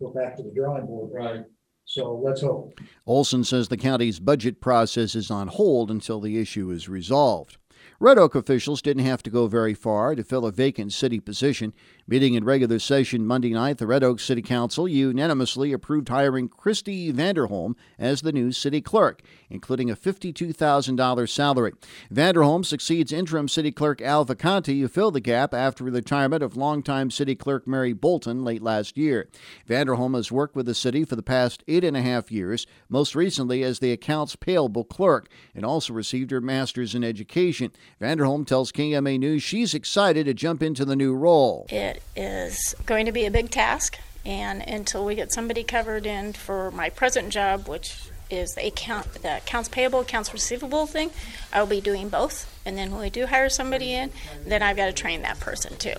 go 0.00 0.08
back 0.10 0.36
to 0.36 0.42
the 0.42 0.50
drawing 0.50 0.86
board. 0.86 1.10
Right. 1.12 1.44
So 1.86 2.20
let's 2.24 2.40
hope. 2.40 2.80
Olson 3.06 3.44
says 3.44 3.68
the 3.68 3.76
county's 3.76 4.18
budget 4.18 4.60
process 4.60 5.14
is 5.14 5.30
on 5.30 5.48
hold 5.48 5.90
until 5.90 6.18
the 6.18 6.40
issue 6.40 6.70
is 6.70 6.88
resolved. 6.88 7.58
Red 8.00 8.18
Oak 8.18 8.34
officials 8.34 8.82
didn't 8.82 9.04
have 9.04 9.22
to 9.22 9.30
go 9.30 9.46
very 9.46 9.74
far 9.74 10.14
to 10.14 10.24
fill 10.24 10.46
a 10.46 10.52
vacant 10.52 10.92
city 10.92 11.20
position. 11.20 11.72
Meeting 12.06 12.34
in 12.34 12.44
regular 12.44 12.78
session 12.78 13.26
Monday 13.26 13.52
night, 13.52 13.78
the 13.78 13.86
Red 13.86 14.04
Oak 14.04 14.20
City 14.20 14.42
Council 14.42 14.86
unanimously 14.86 15.72
approved 15.72 16.08
hiring 16.08 16.48
Christy 16.48 17.12
Vanderholm 17.12 17.74
as 17.98 18.20
the 18.20 18.32
new 18.32 18.52
city 18.52 18.80
clerk, 18.80 19.22
including 19.48 19.90
a 19.90 19.96
$52,000 19.96 21.28
salary. 21.28 21.72
Vanderholm 22.12 22.64
succeeds 22.64 23.12
interim 23.12 23.48
city 23.48 23.72
clerk 23.72 24.02
Al 24.02 24.26
Vacanti, 24.26 24.80
who 24.80 24.88
filled 24.88 25.14
the 25.14 25.20
gap 25.20 25.54
after 25.54 25.84
the 25.84 25.92
retirement 25.92 26.42
of 26.42 26.56
longtime 26.56 27.10
city 27.10 27.34
clerk 27.34 27.66
Mary 27.66 27.92
Bolton 27.92 28.44
late 28.44 28.62
last 28.62 28.98
year. 28.98 29.28
Vanderholm 29.68 30.14
has 30.14 30.30
worked 30.30 30.54
with 30.54 30.66
the 30.66 30.74
city 30.74 31.04
for 31.04 31.16
the 31.16 31.22
past 31.22 31.64
eight 31.68 31.84
and 31.84 31.96
a 31.96 32.02
half 32.02 32.30
years, 32.30 32.66
most 32.88 33.14
recently 33.14 33.62
as 33.62 33.78
the 33.78 33.92
accounts 33.92 34.36
payable 34.36 34.84
clerk, 34.84 35.28
and 35.54 35.64
also 35.64 35.92
received 35.92 36.30
her 36.30 36.40
master's 36.40 36.94
in 36.94 37.02
education. 37.02 37.70
Vanderholm 38.00 38.46
tells 38.46 38.72
KMA 38.72 39.18
News 39.18 39.42
she's 39.42 39.74
excited 39.74 40.26
to 40.26 40.34
jump 40.34 40.62
into 40.62 40.84
the 40.84 40.96
new 40.96 41.14
role. 41.14 41.66
It 41.68 42.02
is 42.16 42.74
going 42.86 43.06
to 43.06 43.12
be 43.12 43.24
a 43.24 43.30
big 43.30 43.50
task, 43.50 43.98
and 44.26 44.62
until 44.62 45.04
we 45.04 45.14
get 45.14 45.32
somebody 45.32 45.62
covered 45.62 46.06
in 46.06 46.32
for 46.32 46.70
my 46.70 46.90
present 46.90 47.30
job, 47.30 47.68
which 47.68 48.08
is 48.30 48.54
the 48.54 48.66
account, 48.66 49.22
the 49.22 49.36
accounts 49.38 49.68
payable, 49.68 50.00
accounts 50.00 50.32
receivable 50.32 50.86
thing, 50.86 51.10
I'll 51.52 51.66
be 51.66 51.80
doing 51.80 52.08
both. 52.08 52.50
And 52.64 52.76
then 52.76 52.90
when 52.90 53.00
we 53.00 53.10
do 53.10 53.26
hire 53.26 53.48
somebody 53.48 53.92
in, 53.92 54.10
then 54.46 54.62
I've 54.62 54.76
got 54.76 54.86
to 54.86 54.92
train 54.92 55.22
that 55.22 55.40
person 55.40 55.76
too. 55.76 55.94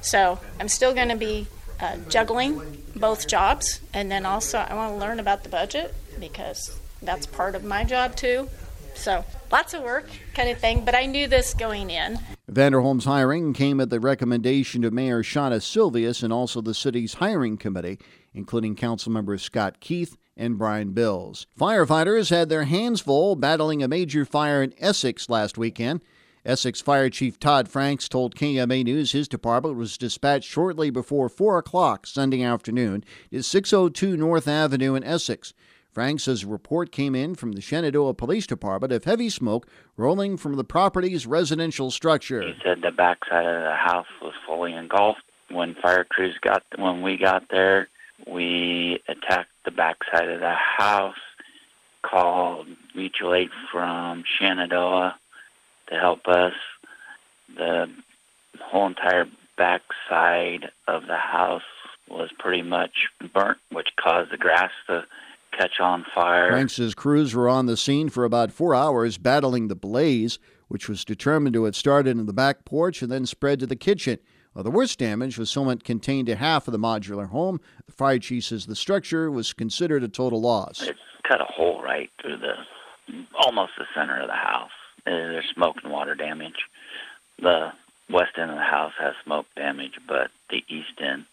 So 0.00 0.38
I'm 0.60 0.68
still 0.68 0.94
going 0.94 1.08
to 1.08 1.16
be 1.16 1.46
uh, 1.80 1.96
juggling 2.08 2.60
both 2.96 3.28
jobs, 3.28 3.80
and 3.94 4.10
then 4.10 4.26
also 4.26 4.58
I 4.58 4.74
want 4.74 4.94
to 4.94 4.98
learn 4.98 5.20
about 5.20 5.44
the 5.44 5.48
budget 5.48 5.94
because 6.18 6.78
that's 7.02 7.26
part 7.26 7.54
of 7.54 7.64
my 7.64 7.84
job 7.84 8.16
too. 8.16 8.48
So 8.98 9.24
lots 9.52 9.74
of 9.74 9.82
work, 9.84 10.08
kind 10.34 10.50
of 10.50 10.58
thing. 10.58 10.84
But 10.84 10.96
I 10.96 11.06
knew 11.06 11.28
this 11.28 11.54
going 11.54 11.88
in. 11.90 12.18
Vanderholm's 12.50 13.04
hiring 13.04 13.52
came 13.52 13.80
at 13.80 13.90
the 13.90 14.00
recommendation 14.00 14.82
of 14.82 14.92
Mayor 14.92 15.22
Shauna 15.22 15.60
Silvius 15.60 16.24
and 16.24 16.32
also 16.32 16.60
the 16.60 16.74
city's 16.74 17.14
hiring 17.14 17.56
committee, 17.56 17.98
including 18.34 18.74
council 18.74 19.12
members 19.12 19.42
Scott 19.42 19.78
Keith 19.78 20.16
and 20.36 20.58
Brian 20.58 20.90
Bills. 20.90 21.46
Firefighters 21.58 22.30
had 22.30 22.48
their 22.48 22.64
hands 22.64 23.00
full 23.00 23.36
battling 23.36 23.84
a 23.84 23.88
major 23.88 24.24
fire 24.24 24.64
in 24.64 24.74
Essex 24.78 25.30
last 25.30 25.56
weekend. 25.56 26.00
Essex 26.44 26.80
Fire 26.80 27.08
Chief 27.08 27.38
Todd 27.38 27.68
Franks 27.68 28.08
told 28.08 28.34
KMA 28.34 28.82
News 28.82 29.12
his 29.12 29.28
department 29.28 29.76
was 29.76 29.96
dispatched 29.96 30.48
shortly 30.48 30.90
before 30.90 31.28
4 31.28 31.58
o'clock 31.58 32.04
Sunday 32.06 32.42
afternoon 32.42 33.04
to 33.30 33.44
602 33.44 34.16
North 34.16 34.48
Avenue 34.48 34.94
in 34.96 35.04
Essex. 35.04 35.54
Franks 35.98 36.22
says 36.22 36.44
a 36.44 36.46
report 36.46 36.92
came 36.92 37.16
in 37.16 37.34
from 37.34 37.50
the 37.50 37.60
Shenandoah 37.60 38.14
Police 38.14 38.46
Department 38.46 38.92
of 38.92 39.02
heavy 39.02 39.28
smoke 39.28 39.66
rolling 39.96 40.36
from 40.36 40.54
the 40.54 40.62
property's 40.62 41.26
residential 41.26 41.90
structure. 41.90 42.40
He 42.40 42.54
said 42.62 42.82
the 42.82 42.92
backside 42.92 43.44
of 43.44 43.64
the 43.64 43.74
house 43.74 44.06
was 44.22 44.32
fully 44.46 44.74
engulfed. 44.74 45.22
When 45.50 45.74
fire 45.74 46.04
crews 46.04 46.38
got 46.40 46.62
when 46.76 47.02
we 47.02 47.16
got 47.16 47.48
there, 47.50 47.88
we 48.28 49.02
attacked 49.08 49.50
the 49.64 49.72
backside 49.72 50.28
of 50.28 50.38
the 50.38 50.54
house, 50.54 51.16
called 52.02 52.68
mutual 52.94 53.34
aid 53.34 53.48
from 53.72 54.22
Shenandoah 54.38 55.18
to 55.88 55.94
help 55.96 56.28
us. 56.28 56.54
The 57.56 57.90
whole 58.60 58.86
entire 58.86 59.26
backside 59.56 60.70
of 60.86 61.08
the 61.08 61.16
house 61.16 61.62
was 62.08 62.30
pretty 62.38 62.62
much 62.62 63.08
burnt, 63.34 63.58
which 63.72 63.88
caused 64.00 64.30
the 64.30 64.36
grass 64.36 64.70
to 64.86 65.02
catch 65.56 65.80
on 65.80 66.04
fire. 66.14 66.50
Franks' 66.50 66.94
crews 66.94 67.34
were 67.34 67.48
on 67.48 67.66
the 67.66 67.76
scene 67.76 68.08
for 68.08 68.24
about 68.24 68.52
four 68.52 68.74
hours 68.74 69.18
battling 69.18 69.68
the 69.68 69.76
blaze, 69.76 70.38
which 70.68 70.88
was 70.88 71.04
determined 71.04 71.54
to 71.54 71.64
have 71.64 71.76
started 71.76 72.18
in 72.18 72.26
the 72.26 72.32
back 72.32 72.64
porch 72.64 73.02
and 73.02 73.10
then 73.10 73.26
spread 73.26 73.60
to 73.60 73.66
the 73.66 73.76
kitchen. 73.76 74.18
Well, 74.54 74.64
the 74.64 74.70
worst 74.70 74.98
damage 74.98 75.38
was 75.38 75.50
somewhat 75.50 75.84
contained 75.84 76.26
to 76.26 76.36
half 76.36 76.66
of 76.66 76.72
the 76.72 76.78
modular 76.78 77.28
home. 77.28 77.60
The 77.86 77.92
fire 77.92 78.18
chief 78.18 78.44
says 78.44 78.66
the 78.66 78.74
structure 78.74 79.30
was 79.30 79.52
considered 79.52 80.02
a 80.02 80.08
total 80.08 80.40
loss. 80.40 80.82
It 80.82 80.96
cut 81.22 81.40
a 81.40 81.44
hole 81.44 81.82
right 81.82 82.10
through 82.20 82.38
the 82.38 82.54
almost 83.34 83.72
the 83.78 83.84
center 83.94 84.20
of 84.20 84.26
the 84.26 84.34
house. 84.34 84.70
Uh, 85.06 85.10
there's 85.10 85.48
smoke 85.54 85.76
and 85.82 85.92
water 85.92 86.14
damage. 86.14 86.66
The 87.40 87.72
west 88.10 88.32
end 88.36 88.50
of 88.50 88.56
the 88.56 88.62
house 88.62 88.92
has 88.98 89.14
smoke 89.24 89.46
damage, 89.56 89.94
but 90.06 90.30
the 90.50 90.64
east 90.68 91.00
end, 91.00 91.24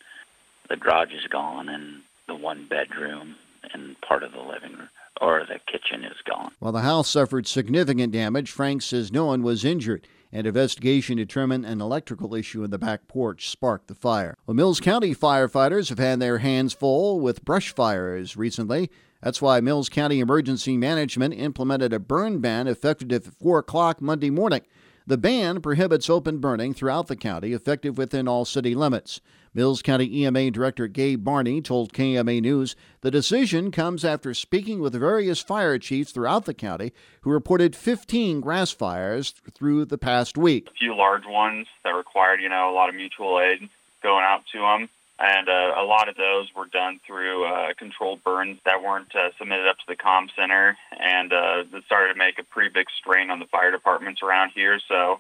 the 0.69 0.77
garage 0.77 1.13
is 1.13 1.27
gone, 1.29 1.67
and 1.67 2.01
the 2.27 2.36
one 2.36 2.67
bedroom 2.69 3.36
and 3.74 4.00
part 4.01 4.24
of 4.24 4.31
the 4.31 4.39
living 4.39 4.74
room 4.74 4.89
or 5.22 5.45
the 5.48 5.60
kitchen 5.72 6.03
is 6.03 6.17
gone. 6.29 6.51
While 6.60 6.74
the 6.74 6.81
house 6.81 7.10
suffered 7.10 7.48
significant 7.48 8.12
damage, 8.12 8.51
Frank 8.51 8.81
says 8.81 9.12
no 9.12 9.25
one 9.25 9.43
was 9.43 9.63
injured. 9.63 10.07
An 10.31 10.45
investigation 10.45 11.15
determined 11.15 11.65
an 11.65 11.79
electrical 11.79 12.36
issue 12.36 12.63
in 12.63 12.72
the 12.72 12.77
back 12.77 13.07
porch 13.07 13.50
sparked 13.50 13.88
the 13.88 13.95
fire. 13.95 14.36
Well, 14.45 14.55
Mills 14.55 14.81
County 14.81 15.15
firefighters 15.15 15.88
have 15.89 16.00
had 16.00 16.19
their 16.19 16.39
hands 16.39 16.74
full 16.74 17.22
with 17.22 17.45
brush 17.45 17.74
fires 17.74 18.36
recently. 18.36 18.89
That's 19.22 19.41
why 19.41 19.62
Mills 19.62 19.88
County 19.88 20.19
Emergency 20.19 20.77
Management 20.77 21.34
implemented 21.36 21.93
a 21.93 22.00
burn 22.00 22.39
ban 22.39 22.67
effective 22.67 23.12
at 23.12 23.34
4 23.34 23.60
o'clock 23.60 24.01
Monday 24.01 24.29
morning. 24.29 24.62
The 25.07 25.19
ban 25.19 25.62
prohibits 25.62 26.09
open 26.09 26.39
burning 26.39 26.74
throughout 26.74 27.05
the 27.05 27.15
county, 27.15 27.53
effective 27.53 27.95
within 27.95 28.27
all 28.27 28.43
city 28.43 28.74
limits. 28.74 29.21
Mills 29.53 29.83
County 29.83 30.24
EMA 30.24 30.50
Director 30.50 30.88
Gabe 30.88 31.24
Barney 31.24 31.62
told 31.62 31.93
KMA 31.93 32.41
News 32.41 32.75
the 33.01 33.12
decision 33.12 33.69
comes 33.69 34.03
after 34.03 34.33
speaking 34.33 34.79
with 34.79 34.95
various 34.95 35.41
fire 35.41 35.77
chiefs 35.77 36.12
throughout 36.12 36.45
the 36.45 36.55
county 36.55 36.91
who 37.21 37.29
reported 37.29 37.75
15 37.75 38.41
grass 38.41 38.71
fires 38.71 39.35
through 39.53 39.85
the 39.85 40.00
past 40.00 40.39
week. 40.39 40.69
A 40.69 40.74
few 40.74 40.95
large 40.95 41.27
ones 41.27 41.67
that 41.83 41.91
required, 41.91 42.41
you 42.41 42.50
know, 42.50 42.71
a 42.71 42.74
lot 42.74 42.89
of 42.89 42.95
mutual 42.95 43.39
aid 43.39 43.69
going 44.01 44.24
out 44.24 44.41
to 44.53 44.57
them 44.57 44.89
and 45.19 45.48
uh, 45.48 45.74
a 45.77 45.84
lot 45.84 46.10
of 46.10 46.15
those 46.15 46.48
were 46.55 46.65
done 46.65 47.00
through 47.07 47.45
uh, 47.45 47.74
controlled 47.77 48.24
burns 48.24 48.60
that 48.65 48.84
weren't 48.84 49.15
uh, 49.15 49.29
submitted 49.38 49.67
up 49.67 49.77
to 49.77 49.86
the 49.88 49.95
comm 49.95 50.27
center, 50.36 50.77
and 51.00 51.31
uh, 51.31 51.63
it 51.72 51.84
started 51.86 52.13
to 52.13 52.19
make 52.19 52.38
a 52.38 52.43
pretty 52.43 52.69
big 52.69 52.88
strain 53.00 53.29
on 53.29 53.39
the 53.39 53.45
fire 53.45 53.72
departments 53.72 54.22
around 54.22 54.51
here. 54.53 54.79
So 54.89 55.19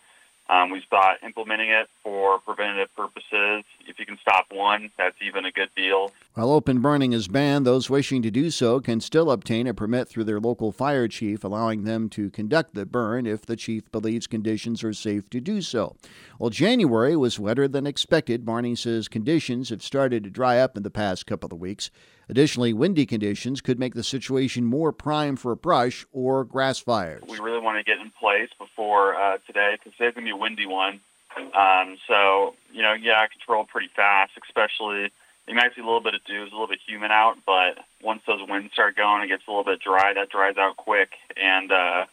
um, 0.49 0.69
we 0.69 0.83
thought 0.89 1.23
implementing 1.23 1.69
it 1.69 1.87
for 2.03 2.39
preventative 2.39 2.93
purposes, 2.95 3.63
if 3.87 3.99
you 3.99 4.05
can 4.05 4.17
stop 4.21 4.47
one, 4.51 4.91
that's 4.97 5.15
even 5.21 5.45
a 5.45 5.51
good 5.51 5.69
deal. 5.75 6.11
While 6.33 6.51
open 6.51 6.81
burning 6.81 7.13
is 7.13 7.27
banned, 7.27 7.65
those 7.65 7.89
wishing 7.89 8.21
to 8.23 8.31
do 8.31 8.49
so 8.51 8.79
can 8.79 8.99
still 8.99 9.31
obtain 9.31 9.67
a 9.67 9.73
permit 9.73 10.07
through 10.07 10.25
their 10.25 10.39
local 10.39 10.71
fire 10.71 11.07
chief, 11.07 11.43
allowing 11.43 11.83
them 11.83 12.09
to 12.09 12.29
conduct 12.29 12.73
the 12.73 12.85
burn 12.85 13.25
if 13.25 13.45
the 13.45 13.55
chief 13.55 13.91
believes 13.91 14.27
conditions 14.27 14.83
are 14.83 14.93
safe 14.93 15.29
to 15.29 15.39
do 15.39 15.61
so. 15.61 15.95
Well, 16.39 16.49
January 16.49 17.15
was 17.15 17.39
wetter 17.39 17.67
than 17.67 17.87
expected. 17.87 18.45
Barney 18.45 18.75
says 18.75 19.07
conditions 19.07 19.69
have 19.69 19.83
started 19.83 20.23
to 20.23 20.29
dry 20.29 20.59
up 20.59 20.75
in 20.75 20.83
the 20.83 20.91
past 20.91 21.25
couple 21.25 21.53
of 21.53 21.59
weeks. 21.59 21.89
Additionally, 22.27 22.73
windy 22.73 23.05
conditions 23.05 23.61
could 23.61 23.79
make 23.79 23.93
the 23.93 24.03
situation 24.03 24.65
more 24.65 24.91
prime 24.91 25.35
for 25.35 25.55
brush 25.55 26.05
or 26.11 26.43
grass 26.43 26.79
fires. 26.79 27.23
We 27.27 27.39
really 27.39 27.59
want 27.59 27.77
to 27.77 27.83
get 27.83 28.01
in 28.01 28.11
place 28.19 28.49
before 28.57 29.15
uh, 29.15 29.37
today 29.45 29.77
because 29.77 29.95
today's 29.97 30.15
going 30.15 30.25
to 30.25 30.33
be 30.33 30.37
a 30.37 30.37
windy 30.37 30.65
one. 30.65 31.01
Um, 31.37 31.97
so, 32.07 32.55
you 32.71 32.81
know, 32.81 32.93
yeah, 32.93 33.21
I 33.21 33.27
control 33.27 33.65
pretty 33.65 33.89
fast, 33.95 34.31
especially 34.41 35.11
you 35.47 35.53
might 35.53 35.75
see 35.75 35.81
a 35.81 35.85
little 35.85 36.01
bit 36.01 36.15
of 36.15 36.23
dew, 36.25 36.41
a 36.41 36.45
little 36.45 36.67
bit 36.67 36.79
humid 36.85 37.11
out, 37.11 37.37
but 37.45 37.77
once 38.01 38.21
those 38.25 38.39
winds 38.47 38.73
start 38.73 38.95
going, 38.95 39.23
it 39.23 39.27
gets 39.27 39.43
a 39.47 39.51
little 39.51 39.63
bit 39.63 39.79
dry. 39.79 40.13
That 40.13 40.29
dries 40.29 40.57
out 40.57 40.77
quick, 40.77 41.09
and 41.37 41.71
uh, 41.71 42.05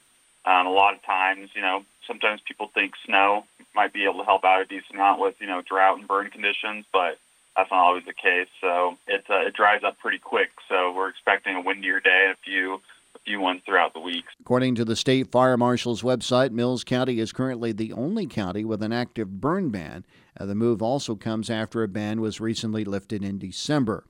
um, 0.45 0.67
a 0.67 0.71
lot 0.71 0.95
of 0.95 1.03
times, 1.03 1.51
you 1.55 1.63
know, 1.63 1.85
sometimes 2.07 2.41
people 2.47 2.71
think 2.75 2.93
snow 3.07 3.45
might 3.75 3.93
be 3.93 4.05
able 4.05 4.19
to 4.19 4.25
help 4.25 4.45
out 4.45 4.61
a 4.61 4.67
decent 4.67 4.95
amount 4.95 5.21
with, 5.21 5.35
you 5.41 5.47
know, 5.47 5.63
drought 5.63 5.99
and 5.99 6.07
burn 6.07 6.29
conditions, 6.31 6.85
but 6.93 7.19
that's 7.57 7.71
not 7.71 7.81
always 7.81 8.05
the 8.05 8.13
case. 8.13 8.49
So 8.61 8.99
it 9.07 9.25
uh, 9.31 9.47
it 9.47 9.55
dries 9.55 9.83
up 9.83 9.99
pretty 9.99 10.19
quick. 10.19 10.51
So 10.69 10.93
we're 10.93 11.09
expecting 11.09 11.57
a 11.57 11.61
windier 11.61 12.01
day, 12.01 12.33
a 12.33 12.37
few 12.45 12.81
few 13.25 13.41
ones 13.41 13.61
throughout 13.65 13.95
the 13.95 14.01
week. 14.01 14.25
According 14.41 14.75
to 14.77 14.85
the 14.85 14.97
state 14.97 15.31
fire 15.31 15.57
marshal's 15.57 16.03
website, 16.03 16.51
Mills 16.51 16.85
County 16.85 17.21
is 17.21 17.33
currently 17.33 17.73
the 17.73 17.93
only 17.93 18.27
county 18.27 18.65
with 18.65 18.83
an 18.83 18.93
active 18.93 19.41
burn 19.41 19.71
ban. 19.71 20.05
Uh, 20.39 20.47
the 20.47 20.55
move 20.55 20.83
also 20.83 21.15
comes 21.15 21.51
after 21.51 21.83
a 21.83 21.89
ban 21.89 22.21
was 22.21 22.41
recently 22.41 22.85
lifted 22.85 23.25
in 23.25 23.39
December. 23.39 24.05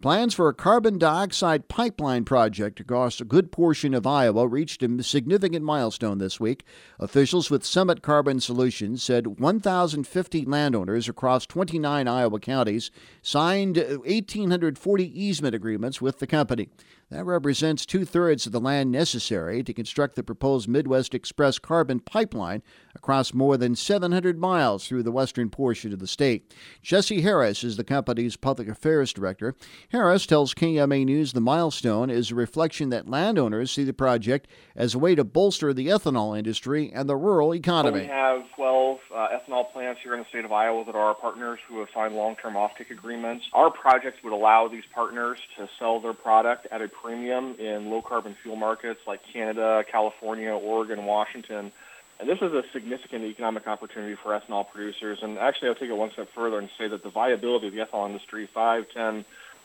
Plans 0.00 0.34
for 0.34 0.48
a 0.48 0.54
carbon 0.54 0.98
dioxide 0.98 1.68
pipeline 1.68 2.24
project 2.24 2.80
across 2.80 3.20
a 3.20 3.24
good 3.24 3.52
portion 3.52 3.94
of 3.94 4.06
Iowa 4.06 4.48
reached 4.48 4.82
a 4.82 5.02
significant 5.02 5.64
milestone 5.64 6.18
this 6.18 6.40
week. 6.40 6.64
Officials 6.98 7.50
with 7.50 7.64
Summit 7.64 8.02
Carbon 8.02 8.40
Solutions 8.40 9.02
said 9.02 9.38
1,050 9.38 10.44
landowners 10.44 11.08
across 11.08 11.46
29 11.46 12.08
Iowa 12.08 12.40
counties 12.40 12.90
signed 13.22 13.76
1,840 13.76 15.22
easement 15.22 15.54
agreements 15.54 16.00
with 16.00 16.18
the 16.18 16.26
company. 16.26 16.68
That 17.10 17.24
represents 17.24 17.84
two 17.84 18.04
thirds 18.04 18.46
of 18.46 18.52
the 18.52 18.60
land 18.60 18.92
necessary 18.92 19.64
to 19.64 19.74
construct 19.74 20.14
the 20.14 20.22
proposed 20.22 20.68
Midwest 20.68 21.12
Express 21.12 21.58
carbon 21.58 21.98
pipeline 21.98 22.62
across 22.94 23.34
more 23.34 23.56
than 23.56 23.74
700 23.74 24.38
miles 24.38 24.86
through 24.86 25.02
the 25.02 25.10
western 25.10 25.50
portion 25.50 25.92
of 25.92 25.98
the 25.98 26.06
state. 26.06 26.54
Jesse 26.82 27.22
Harris 27.22 27.64
is 27.64 27.76
the 27.76 27.82
company's 27.82 28.36
public 28.36 28.68
affairs 28.68 29.12
director. 29.12 29.56
Harris 29.88 30.24
tells 30.24 30.54
KMA 30.54 31.04
News 31.04 31.32
the 31.32 31.40
milestone 31.40 32.10
is 32.10 32.30
a 32.30 32.36
reflection 32.36 32.90
that 32.90 33.10
landowners 33.10 33.72
see 33.72 33.82
the 33.82 33.92
project 33.92 34.46
as 34.76 34.94
a 34.94 34.98
way 35.00 35.16
to 35.16 35.24
bolster 35.24 35.72
the 35.72 35.88
ethanol 35.88 36.38
industry 36.38 36.92
and 36.94 37.08
the 37.08 37.16
rural 37.16 37.52
economy. 37.52 38.02
We 38.02 38.06
have 38.06 38.44
12 38.54 38.98
uh, 39.12 39.28
ethanol 39.28 39.72
plants 39.72 40.00
here 40.04 40.14
in 40.14 40.20
the 40.20 40.26
state 40.26 40.44
of 40.44 40.52
Iowa 40.52 40.84
that 40.84 40.94
are 40.94 41.00
our 41.00 41.14
partners 41.14 41.58
who 41.68 41.80
have 41.80 41.88
signed 41.92 42.14
long-term 42.14 42.54
offtake 42.54 42.92
agreements. 42.92 43.44
Our 43.52 43.70
projects 43.70 44.22
would 44.22 44.32
allow 44.32 44.68
these 44.68 44.84
partners 44.94 45.40
to 45.58 45.68
sell 45.76 45.98
their 45.98 46.12
product 46.12 46.68
at 46.70 46.80
a 46.80 46.88
premium 47.02 47.56
in 47.58 47.90
low 47.90 48.02
carbon 48.02 48.36
fuel 48.42 48.56
markets 48.56 49.00
like 49.06 49.20
Canada, 49.32 49.84
California, 49.90 50.50
Oregon, 50.50 51.04
Washington. 51.04 51.72
And 52.18 52.28
this 52.28 52.38
is 52.38 52.52
a 52.52 52.62
significant 52.72 53.24
economic 53.24 53.66
opportunity 53.66 54.16
for 54.22 54.38
ethanol 54.38 54.68
producers. 54.70 55.20
And 55.22 55.38
actually, 55.38 55.68
I'll 55.68 55.74
take 55.74 55.88
it 55.88 55.96
one 55.96 56.10
step 56.12 56.28
further 56.34 56.58
and 56.58 56.68
say 56.78 56.86
that 56.88 57.02
the 57.02 57.10
viability 57.10 57.68
of 57.68 57.72
the 57.72 57.80
ethanol 57.80 58.06
industry 58.06 58.48
5, 58.52 58.84
10, 58.94 59.24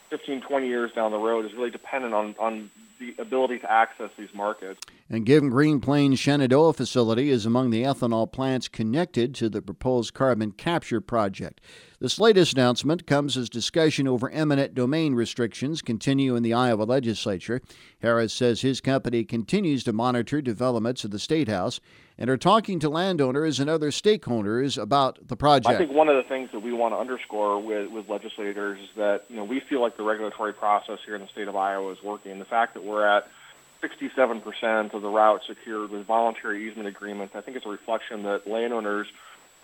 15, 0.09 0.41
20 0.41 0.67
years 0.67 0.91
down 0.93 1.11
the 1.11 1.17
road 1.17 1.45
is 1.45 1.53
really 1.53 1.71
dependent 1.71 2.13
on, 2.13 2.35
on 2.39 2.69
the 2.99 3.15
ability 3.19 3.59
to 3.59 3.71
access 3.71 4.09
these 4.17 4.33
markets. 4.33 4.79
And 5.09 5.25
given 5.25 5.49
Green 5.49 5.79
Plains 5.79 6.19
Shenandoah 6.19 6.73
facility 6.73 7.29
is 7.29 7.45
among 7.45 7.69
the 7.69 7.83
ethanol 7.83 8.31
plants 8.31 8.67
connected 8.67 9.35
to 9.35 9.49
the 9.49 9.61
proposed 9.61 10.13
carbon 10.13 10.51
capture 10.51 11.01
project. 11.01 11.61
This 11.99 12.19
latest 12.19 12.53
announcement 12.53 13.05
comes 13.05 13.37
as 13.37 13.49
discussion 13.49 14.07
over 14.07 14.29
eminent 14.29 14.73
domain 14.73 15.15
restrictions 15.15 15.81
continue 15.81 16.35
in 16.35 16.43
the 16.43 16.53
Iowa 16.53 16.83
legislature. 16.83 17.61
Harris 18.01 18.33
says 18.33 18.61
his 18.61 18.81
company 18.81 19.23
continues 19.23 19.83
to 19.83 19.93
monitor 19.93 20.41
developments 20.41 21.03
at 21.05 21.11
the 21.11 21.19
State 21.19 21.47
House 21.47 21.79
and 22.17 22.29
are 22.29 22.37
talking 22.37 22.79
to 22.79 22.89
landowners 22.89 23.59
and 23.59 23.69
other 23.69 23.91
stakeholders 23.91 24.81
about 24.81 25.27
the 25.27 25.35
project. 25.35 25.73
I 25.73 25.77
think 25.77 25.91
one 25.91 26.07
of 26.07 26.15
the 26.15 26.23
things 26.23 26.51
that 26.51 26.61
we 26.61 26.71
want 26.71 26.93
to 26.93 26.97
underscore 26.97 27.59
with, 27.61 27.89
with 27.91 28.09
legislators 28.09 28.79
is 28.79 28.89
that 28.95 29.25
you 29.29 29.35
know 29.35 29.43
we 29.43 29.59
feel 29.59 29.81
like 29.81 29.97
the 29.97 30.03
regulatory 30.03 30.53
process 30.53 30.99
here 31.05 31.15
in 31.15 31.21
the 31.21 31.27
state 31.27 31.47
of 31.47 31.55
Iowa 31.55 31.91
is 31.91 32.01
working. 32.03 32.39
The 32.39 32.45
fact 32.45 32.73
that 32.75 32.83
we're 32.83 33.05
at 33.05 33.27
67% 33.83 34.93
of 34.93 35.01
the 35.01 35.09
route 35.09 35.41
secured 35.45 35.91
with 35.91 36.05
voluntary 36.05 36.67
easement 36.67 36.87
agreements, 36.87 37.35
I 37.35 37.41
think 37.41 37.57
it's 37.57 37.65
a 37.65 37.69
reflection 37.69 38.23
that 38.23 38.47
landowners 38.47 39.07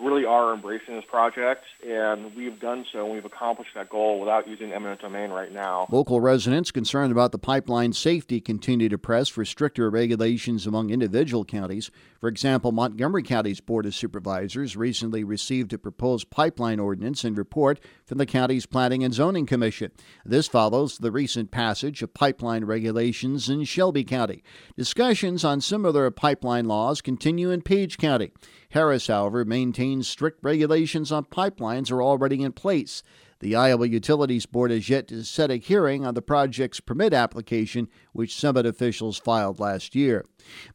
really 0.01 0.25
are 0.25 0.53
embracing 0.53 0.95
this 0.95 1.05
project, 1.05 1.63
and 1.87 2.35
we've 2.35 2.59
done 2.59 2.85
so, 2.91 3.05
and 3.05 3.13
we've 3.13 3.25
accomplished 3.25 3.71
that 3.75 3.89
goal 3.89 4.19
without 4.19 4.47
using 4.47 4.73
eminent 4.73 5.01
domain 5.01 5.29
right 5.29 5.51
now. 5.51 5.87
Local 5.91 6.19
residents 6.19 6.71
concerned 6.71 7.11
about 7.11 7.31
the 7.31 7.37
pipeline 7.37 7.93
safety 7.93 8.41
continue 8.41 8.89
to 8.89 8.97
press 8.97 9.29
for 9.29 9.45
stricter 9.45 9.89
regulations 9.89 10.65
among 10.67 10.89
individual 10.89 11.45
counties. 11.45 11.91
For 12.19 12.27
example, 12.27 12.71
Montgomery 12.71 13.23
County's 13.23 13.61
Board 13.61 13.85
of 13.85 13.95
Supervisors 13.95 14.75
recently 14.75 15.23
received 15.23 15.73
a 15.73 15.77
proposed 15.77 16.29
pipeline 16.29 16.79
ordinance 16.79 17.23
and 17.23 17.37
report 17.37 17.79
from 18.05 18.17
the 18.17 18.25
county's 18.25 18.65
Planning 18.65 19.03
and 19.03 19.13
Zoning 19.13 19.45
Commission. 19.45 19.91
This 20.25 20.47
follows 20.47 20.97
the 20.97 21.11
recent 21.11 21.51
passage 21.51 22.01
of 22.01 22.13
pipeline 22.13 22.65
regulations 22.65 23.49
in 23.49 23.63
Shelby 23.63 24.03
County. 24.03 24.43
Discussions 24.77 25.43
on 25.43 25.61
similar 25.61 26.09
pipeline 26.11 26.65
laws 26.65 27.01
continue 27.01 27.49
in 27.49 27.61
Page 27.61 27.97
County. 27.97 28.31
Harris, 28.71 29.07
however, 29.07 29.45
maintains 29.45 30.07
strict 30.07 30.43
regulations 30.43 31.11
on 31.11 31.25
pipelines 31.25 31.91
are 31.91 32.01
already 32.01 32.41
in 32.41 32.51
place. 32.53 33.03
The 33.41 33.55
Iowa 33.55 33.87
Utilities 33.87 34.45
Board 34.45 34.69
has 34.69 34.87
yet 34.87 35.07
to 35.07 35.23
set 35.23 35.49
a 35.49 35.55
hearing 35.55 36.05
on 36.05 36.13
the 36.13 36.21
project's 36.21 36.79
permit 36.79 37.11
application, 37.11 37.89
which 38.13 38.35
Summit 38.35 38.67
officials 38.67 39.17
filed 39.17 39.59
last 39.59 39.95
year. 39.95 40.23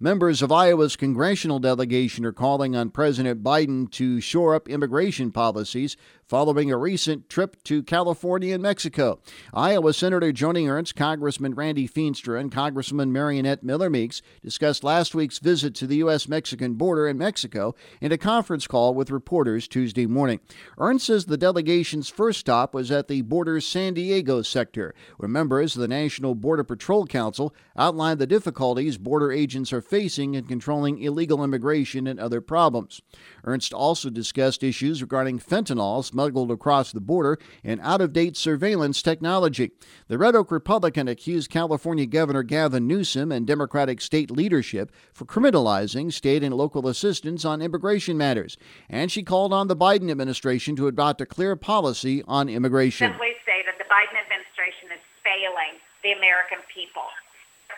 Members 0.01 0.43
of 0.43 0.51
Iowa's 0.51 0.97
congressional 0.97 1.61
delegation 1.61 2.25
are 2.25 2.33
calling 2.33 2.75
on 2.75 2.91
President 2.91 3.45
Biden 3.45 3.89
to 3.93 4.21
shore 4.21 4.55
up 4.57 4.69
immigration 4.69 5.31
policies 5.31 5.97
following 6.29 6.73
a 6.73 6.77
recent 6.77 7.29
trip 7.29 7.63
to 7.63 7.85
California 7.85 8.53
and 8.53 8.63
Mexico. 8.63 9.21
Iowa 9.55 9.93
Senator 9.93 10.33
Joni 10.33 10.69
Ernst, 10.69 10.97
Congressman 10.97 11.55
Randy 11.55 11.89
Feenstra, 11.89 12.41
and 12.41 12.51
Congressman 12.51 13.13
Mariannette 13.13 13.63
Miller 13.63 13.89
Meeks 13.89 14.23
discussed 14.43 14.83
last 14.83 15.15
week's 15.15 15.39
visit 15.39 15.75
to 15.77 15.87
the 15.87 15.97
U.S. 15.97 16.29
Mexican 16.29 16.75
border 16.75 17.07
in 17.07 17.17
Mexico 17.17 17.77
in 18.01 18.11
a 18.11 18.19
conference 18.19 18.67
call 18.67 18.93
with 18.93 19.11
reporters 19.11 19.69
Tuesday 19.69 20.07
morning. 20.07 20.41
Ernst 20.79 21.07
says 21.07 21.27
the 21.27 21.37
delegation's 21.37 22.09
first 22.09 22.41
stop 22.41 22.75
was 22.75 22.91
at 22.91 23.07
the 23.07 23.23
border's 23.23 23.67
San 23.67 23.95
Diego 23.95 24.43
sector, 24.43 24.95
where 25.19 25.29
members 25.29 25.77
of 25.77 25.83
the 25.83 25.89
National 25.89 26.35
Border 26.35 26.65
Patrol 26.65 27.07
Council 27.07 27.55
outlined 27.77 28.19
the 28.19 28.27
difficulties 28.27 28.99
border 28.99 29.31
agents 29.31 29.73
are 29.73 29.81
facing 29.81 30.35
in 30.35 30.45
controlling 30.45 31.01
illegal 31.01 31.45
immigration 31.45 32.09
and 32.09 32.19
other 32.19 32.41
problems. 32.41 33.01
Ernst 33.45 33.73
also 33.73 34.11
discussed 34.11 34.65
issues 34.65 35.01
regarding 35.03 35.39
fentanyl 35.39 36.05
smuggled 36.17 36.51
across 36.51 36.93
the 36.93 37.01
border 37.01 37.39
and 37.63 37.79
out 37.83 38.01
of 38.01 38.15
date 38.15 38.39
surveillance 38.39 39.03
technology. 39.03 39.71
The 40.09 40.17
Red 40.17 40.35
Oak 40.35 40.51
Republican 40.51 41.09
accused 41.09 41.51
California 41.51 42.07
Governor 42.07 42.43
Gavin 42.43 42.87
Newsom 42.87 43.31
and 43.31 43.47
Democratic 43.47 44.01
state 44.01 44.31
leadership 44.31 44.91
for 45.13 45.27
criminalizing 45.27 46.11
state 46.11 46.43
and 46.43 46.55
local 46.55 46.89
assistance 46.89 47.45
on 47.45 47.61
immigration 47.61 48.17
matters. 48.17 48.57
And 48.89 49.13
she 49.13 49.23
called 49.23 49.53
on 49.53 49.69
the 49.69 49.77
Biden 49.77 50.11
administration 50.11 50.75
to 50.77 50.89
adopt 50.89 51.21
a 51.21 51.27
clear 51.27 51.55
policy 51.55 52.25
on 52.27 52.49
immigration. 52.49 53.11
Simply 53.11 53.37
that 53.45 53.77
the 53.77 53.85
Biden 53.85 54.17
administration 54.17 54.89
is 54.97 55.03
failing 55.21 55.77
the 56.03 56.17
American 56.17 56.65
people. 56.73 57.13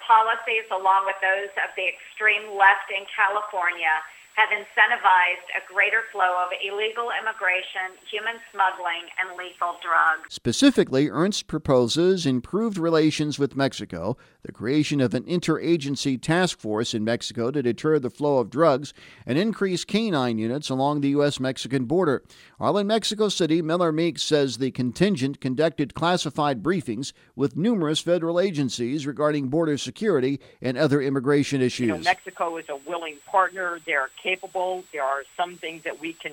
Policies, 0.07 0.71
along 0.71 1.11
with 1.11 1.19
those 1.21 1.51
of 1.59 1.75
the 1.75 1.91
extreme 1.91 2.55
left 2.57 2.87
in 2.95 3.03
California, 3.11 3.91
have 4.39 4.51
incentivized 4.55 5.51
a 5.59 5.67
greater 5.67 6.03
flow 6.13 6.39
of 6.47 6.55
illegal 6.63 7.11
immigration, 7.11 7.99
human 8.09 8.39
smuggling, 8.53 9.11
and 9.19 9.37
lethal 9.37 9.75
drugs. 9.83 10.33
Specifically, 10.33 11.11
Ernst 11.11 11.49
proposes 11.49 12.25
improved 12.25 12.79
relations 12.79 13.41
with 13.41 13.57
Mexico, 13.57 14.17
the 14.49 14.53
creation 14.53 14.99
of 15.03 15.13
an 15.13 15.25
interagency 15.25 16.19
task 16.19 16.59
force 16.59 16.95
in 16.95 17.05
Mexico 17.05 17.51
to 17.51 17.61
deter 17.61 17.99
the 17.99 18.09
flow 18.09 18.39
of 18.39 18.49
drugs, 18.49 18.95
and 19.27 19.37
increase 19.37 19.85
canine 19.85 20.39
units 20.39 20.71
along 20.71 21.03
the 21.03 21.11
U.S. 21.11 21.39
Mexican 21.39 21.85
border. 21.85 22.23
While 22.57 22.79
in 22.79 22.87
Mexico 22.87 23.29
City, 23.29 23.61
Miller 23.61 23.93
Meeks 23.93 24.23
says 24.23 24.57
the 24.57 24.71
contingent 24.71 25.39
conducted 25.39 25.93
classified 25.93 26.63
briefings 26.63 27.13
with 27.37 27.59
numerous 27.59 28.01
federal 28.01 28.41
agencies 28.41 29.07
regarding 29.07 29.49
border 29.49 29.77
security 29.77 30.41
and 30.63 30.79
other 30.79 31.03
immigration 31.03 31.61
issues. 31.61 31.87
You 31.87 31.97
know, 31.99 31.99
Mexico 31.99 32.57
is 32.57 32.71
a 32.71 32.77
willing 32.77 33.19
partner. 33.27 33.81
They're 33.85 34.09
capable. 34.23 34.83
There 34.95 35.05
are 35.05 35.25
some 35.37 35.57
things 35.57 35.83
that 35.83 36.01
we 36.01 36.15
can 36.15 36.33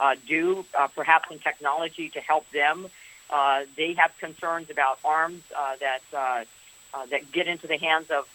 uh, 0.00 0.16
do, 0.26 0.64
uh, 0.76 0.88
perhaps 0.88 1.30
in 1.30 1.38
technology, 1.38 2.08
to 2.08 2.20
help 2.20 2.44
them. 2.50 2.88
Uh, 3.30 3.66
they 3.76 3.92
have 3.92 4.10
concerns 4.18 4.68
about 4.68 4.98
arms 5.04 5.42
uh, 5.56 5.76
that 5.78 6.46
uh, 6.94 6.98
uh, 6.98 7.06
that 7.06 7.32
get 7.32 7.46
into 7.46 7.66
the 7.66 7.78
hands 7.78 8.10
of 8.10 8.26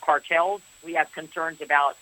cartels. 0.00 0.60
We 0.84 0.94
have 0.94 1.12
concerns 1.12 1.60
about 1.60 1.96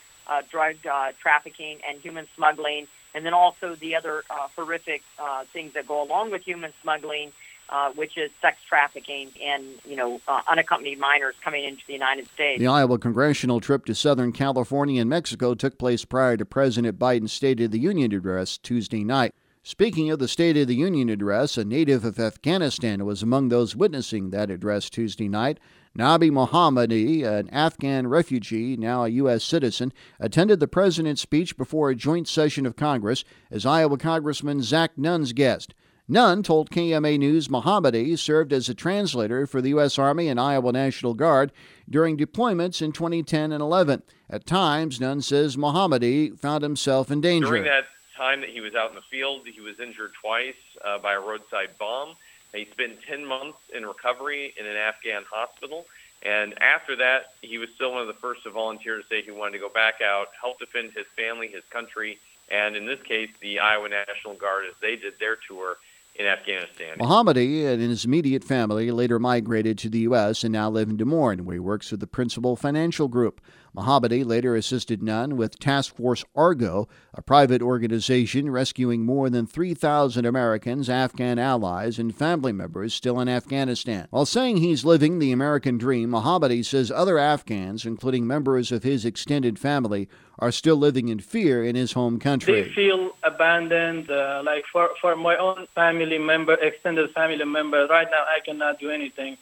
drug 0.49 0.75
trafficking 1.19 1.79
and 1.87 1.99
human 1.99 2.27
smuggling, 2.35 2.87
and 3.13 3.25
then 3.25 3.33
also 3.33 3.75
the 3.75 3.95
other 3.95 4.23
horrific 4.55 5.03
things 5.51 5.73
that 5.73 5.87
go 5.87 6.03
along 6.03 6.31
with 6.31 6.43
human 6.43 6.73
smuggling 6.81 7.31
uh, 7.69 7.91
which 7.93 8.17
is 8.17 8.29
sex 8.41 8.57
trafficking 8.67 9.29
and 9.41 9.63
you 9.85 9.95
know 9.95 10.21
uh, 10.27 10.41
unaccompanied 10.47 10.99
minors 10.99 11.35
coming 11.43 11.63
into 11.63 11.81
the 11.87 11.93
United 11.93 12.27
States. 12.27 12.59
The 12.59 12.67
Iowa 12.67 12.97
congressional 12.99 13.59
trip 13.59 13.85
to 13.85 13.95
Southern 13.95 14.31
California 14.31 15.01
and 15.01 15.09
Mexico 15.09 15.55
took 15.55 15.77
place 15.77 16.05
prior 16.05 16.37
to 16.37 16.45
President 16.45 16.99
Biden's 16.99 17.33
State 17.33 17.61
of 17.61 17.71
the 17.71 17.79
Union 17.79 18.11
address 18.11 18.57
Tuesday 18.57 19.03
night. 19.03 19.33
Speaking 19.63 20.11
of 20.11 20.19
the 20.19 20.27
State 20.27 20.57
of 20.57 20.67
the 20.67 20.75
Union 20.75 21.09
address, 21.09 21.57
a 21.57 21.63
native 21.63 22.03
of 22.03 22.19
Afghanistan 22.19 23.05
was 23.05 23.23
among 23.23 23.47
those 23.47 23.77
witnessing 23.77 24.29
that 24.31 24.51
address 24.51 24.89
Tuesday 24.89 25.29
night. 25.29 25.57
Nabi 25.97 26.31
Mohammadi, 26.31 27.23
an 27.23 27.49
Afghan 27.51 28.07
refugee, 28.07 28.75
now 28.75 29.03
a 29.03 29.09
U.S. 29.09 29.43
citizen, 29.43 29.93
attended 30.19 30.59
the 30.59 30.67
president's 30.67 31.21
speech 31.21 31.55
before 31.55 31.91
a 31.91 31.95
joint 31.95 32.27
session 32.27 32.65
of 32.65 32.75
Congress 32.75 33.23
as 33.51 33.63
Iowa 33.63 33.99
Congressman 33.99 34.63
Zach 34.63 34.97
Nunn's 34.97 35.33
guest. 35.33 35.75
Nunn 36.07 36.41
told 36.41 36.71
KMA 36.71 37.19
News 37.19 37.47
Mohammadi 37.47 38.17
served 38.17 38.51
as 38.51 38.67
a 38.67 38.73
translator 38.73 39.45
for 39.45 39.61
the 39.61 39.69
U.S. 39.69 39.99
Army 39.99 40.27
and 40.29 40.39
Iowa 40.39 40.71
National 40.71 41.13
Guard 41.13 41.51
during 41.87 42.17
deployments 42.17 42.81
in 42.81 42.91
2010 42.91 43.51
and 43.51 43.61
11. 43.61 44.01
At 44.31 44.47
times, 44.47 44.99
Nunn 44.99 45.21
says 45.21 45.57
Mohammadi 45.57 46.37
found 46.37 46.63
himself 46.63 47.11
in 47.11 47.21
danger. 47.21 47.47
During 47.47 47.63
that 47.65 47.85
time 48.17 48.41
that 48.41 48.49
he 48.49 48.61
was 48.61 48.73
out 48.73 48.89
in 48.89 48.95
the 48.95 49.01
field, 49.11 49.47
he 49.47 49.61
was 49.61 49.79
injured 49.79 50.11
twice 50.19 50.55
uh, 50.83 50.97
by 50.97 51.13
a 51.13 51.19
roadside 51.19 51.77
bomb. 51.77 52.15
He 52.53 52.67
spent 52.71 53.01
10 53.07 53.25
months 53.25 53.57
in 53.75 53.85
recovery 53.85 54.53
in 54.59 54.65
an 54.65 54.75
Afghan 54.75 55.23
hospital. 55.29 55.85
And 56.21 56.61
after 56.61 56.95
that, 56.97 57.33
he 57.41 57.57
was 57.57 57.69
still 57.75 57.91
one 57.91 58.01
of 58.01 58.07
the 58.07 58.13
first 58.13 58.43
to 58.43 58.51
volunteer 58.51 58.97
to 58.97 59.03
say 59.07 59.21
he 59.21 59.31
wanted 59.31 59.53
to 59.53 59.59
go 59.59 59.69
back 59.69 59.95
out, 60.01 60.27
help 60.39 60.59
defend 60.59 60.91
his 60.93 61.05
family, 61.17 61.47
his 61.47 61.63
country, 61.69 62.19
and 62.49 62.75
in 62.75 62.85
this 62.85 63.01
case, 63.01 63.29
the 63.41 63.59
Iowa 63.59 63.89
National 63.89 64.35
Guard 64.35 64.65
as 64.69 64.75
they 64.81 64.95
did 64.95 65.19
their 65.19 65.37
tour 65.47 65.77
in 66.15 66.25
Afghanistan. 66.25 66.97
Mohammadi 66.99 67.65
and 67.65 67.81
his 67.81 68.05
immediate 68.05 68.43
family 68.43 68.91
later 68.91 69.17
migrated 69.17 69.77
to 69.79 69.89
the 69.89 69.99
U.S. 69.99 70.43
and 70.43 70.53
now 70.53 70.69
live 70.69 70.89
in 70.89 70.97
Des 70.97 71.05
Moines, 71.05 71.45
where 71.45 71.55
he 71.55 71.59
works 71.59 71.89
with 71.91 71.99
the 71.99 72.07
Principal 72.07 72.55
Financial 72.55 73.07
Group. 73.07 73.41
Mohammadi 73.75 74.25
later 74.25 74.55
assisted 74.55 75.01
Nunn 75.01 75.35
with 75.35 75.59
Task 75.59 75.95
Force 75.95 76.23
Argo, 76.35 76.87
a 77.13 77.21
private 77.21 77.61
organization 77.61 78.51
rescuing 78.51 79.03
more 79.03 79.29
than 79.29 79.47
3,000 79.47 80.25
Americans, 80.25 80.89
Afghan 80.89 81.39
allies, 81.39 81.97
and 81.97 82.15
family 82.15 82.51
members 82.51 82.93
still 82.93 83.19
in 83.19 83.27
Afghanistan. 83.27 84.07
While 84.11 84.27
saying 84.27 84.57
he's 84.57 84.85
living 84.85 85.17
the 85.17 85.31
American 85.31 85.77
dream, 85.77 86.11
Mohammadi 86.11 86.63
says 86.63 86.91
other 86.91 87.17
Afghans, 87.17 87.85
including 87.85 88.27
members 88.27 88.71
of 88.71 88.83
his 88.83 89.05
extended 89.05 89.57
family, 89.57 90.07
are 90.37 90.51
still 90.51 90.75
living 90.75 91.09
in 91.09 91.19
fear 91.19 91.63
in 91.63 91.75
his 91.75 91.93
home 91.93 92.19
country. 92.19 92.63
They 92.63 92.73
feel 92.73 93.11
abandoned. 93.23 94.09
Uh, 94.09 94.41
like 94.45 94.65
for, 94.71 94.89
for 95.01 95.15
my 95.15 95.37
own 95.37 95.67
family 95.73 96.17
member, 96.17 96.53
extended 96.55 97.11
family 97.11 97.43
member, 97.43 97.87
right 97.87 98.07
now 98.11 98.23
I 98.23 98.39
cannot 98.39 98.79
do 98.79 98.89
anything 98.89 99.37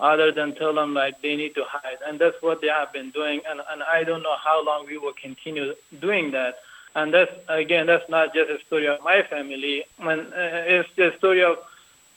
other 0.00 0.32
than 0.32 0.54
tell 0.54 0.74
them 0.74 0.94
like 0.94 1.20
they 1.22 1.36
need 1.36 1.54
to 1.54 1.64
hide. 1.68 1.98
And 2.06 2.18
that's 2.18 2.40
what 2.40 2.60
they 2.60 2.68
have 2.68 2.92
been 2.92 3.10
doing. 3.10 3.40
And, 3.48 3.60
and 3.70 3.82
I 3.82 4.04
don't 4.04 4.22
know 4.22 4.36
how 4.42 4.64
long 4.64 4.86
we 4.86 4.98
will 4.98 5.12
continue 5.12 5.74
doing 6.00 6.30
that. 6.32 6.56
And 6.94 7.12
that's, 7.12 7.32
again, 7.48 7.86
that's 7.86 8.08
not 8.08 8.34
just 8.34 8.50
a 8.50 8.58
story 8.66 8.86
of 8.86 9.02
my 9.02 9.22
family. 9.22 9.84
And 9.98 10.20
uh, 10.20 10.74
it's 10.76 10.88
the 10.96 11.12
story 11.18 11.42
of 11.42 11.58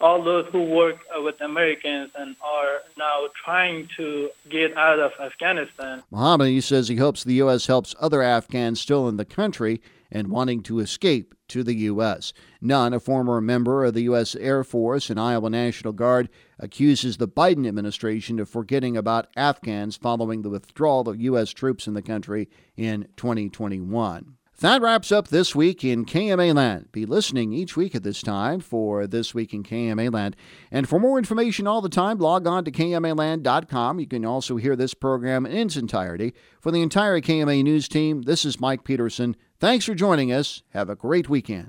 all 0.00 0.22
those 0.22 0.46
who 0.52 0.62
work 0.64 0.96
with 1.16 1.40
Americans 1.40 2.10
and 2.16 2.36
are 2.42 2.82
now 2.96 3.26
trying 3.44 3.88
to 3.96 4.30
get 4.48 4.76
out 4.76 4.98
of 4.98 5.12
Afghanistan. 5.20 6.02
Mohammadi 6.12 6.62
says 6.62 6.88
he 6.88 6.96
hopes 6.96 7.24
the 7.24 7.34
U.S. 7.34 7.66
helps 7.66 7.94
other 8.00 8.22
Afghans 8.22 8.80
still 8.80 9.08
in 9.08 9.16
the 9.16 9.24
country 9.24 9.80
and 10.10 10.28
wanting 10.28 10.62
to 10.62 10.78
escape 10.78 11.34
to 11.48 11.62
the 11.62 11.74
U.S. 11.74 12.32
Nunn, 12.60 12.94
a 12.94 13.00
former 13.00 13.40
member 13.40 13.84
of 13.84 13.94
the 13.94 14.02
U.S. 14.02 14.34
Air 14.36 14.64
Force 14.64 15.10
and 15.10 15.20
Iowa 15.20 15.50
National 15.50 15.92
Guard, 15.92 16.28
accuses 16.58 17.16
the 17.16 17.28
Biden 17.28 17.66
administration 17.66 18.38
of 18.38 18.48
forgetting 18.48 18.96
about 18.96 19.28
Afghans 19.36 19.96
following 19.96 20.42
the 20.42 20.50
withdrawal 20.50 21.08
of 21.08 21.20
U.S. 21.20 21.50
troops 21.50 21.86
in 21.86 21.94
the 21.94 22.02
country 22.02 22.48
in 22.76 23.08
2021. 23.16 24.37
That 24.60 24.82
wraps 24.82 25.12
up 25.12 25.28
this 25.28 25.54
week 25.54 25.84
in 25.84 26.04
KMA 26.04 26.52
Land. 26.52 26.90
Be 26.90 27.06
listening 27.06 27.52
each 27.52 27.76
week 27.76 27.94
at 27.94 28.02
this 28.02 28.20
time 28.22 28.58
for 28.58 29.06
This 29.06 29.32
Week 29.32 29.54
in 29.54 29.62
KMA 29.62 30.12
Land. 30.12 30.34
And 30.72 30.88
for 30.88 30.98
more 30.98 31.16
information 31.16 31.68
all 31.68 31.80
the 31.80 31.88
time, 31.88 32.18
log 32.18 32.44
on 32.48 32.64
to 32.64 32.72
KMAland.com. 32.72 34.00
You 34.00 34.08
can 34.08 34.24
also 34.24 34.56
hear 34.56 34.74
this 34.74 34.94
program 34.94 35.46
in 35.46 35.68
its 35.68 35.76
entirety. 35.76 36.34
For 36.60 36.72
the 36.72 36.82
entire 36.82 37.20
KMA 37.20 37.62
News 37.62 37.86
team, 37.86 38.22
this 38.22 38.44
is 38.44 38.58
Mike 38.58 38.82
Peterson. 38.82 39.36
Thanks 39.60 39.84
for 39.84 39.94
joining 39.94 40.32
us. 40.32 40.64
Have 40.70 40.90
a 40.90 40.96
great 40.96 41.28
weekend. 41.28 41.66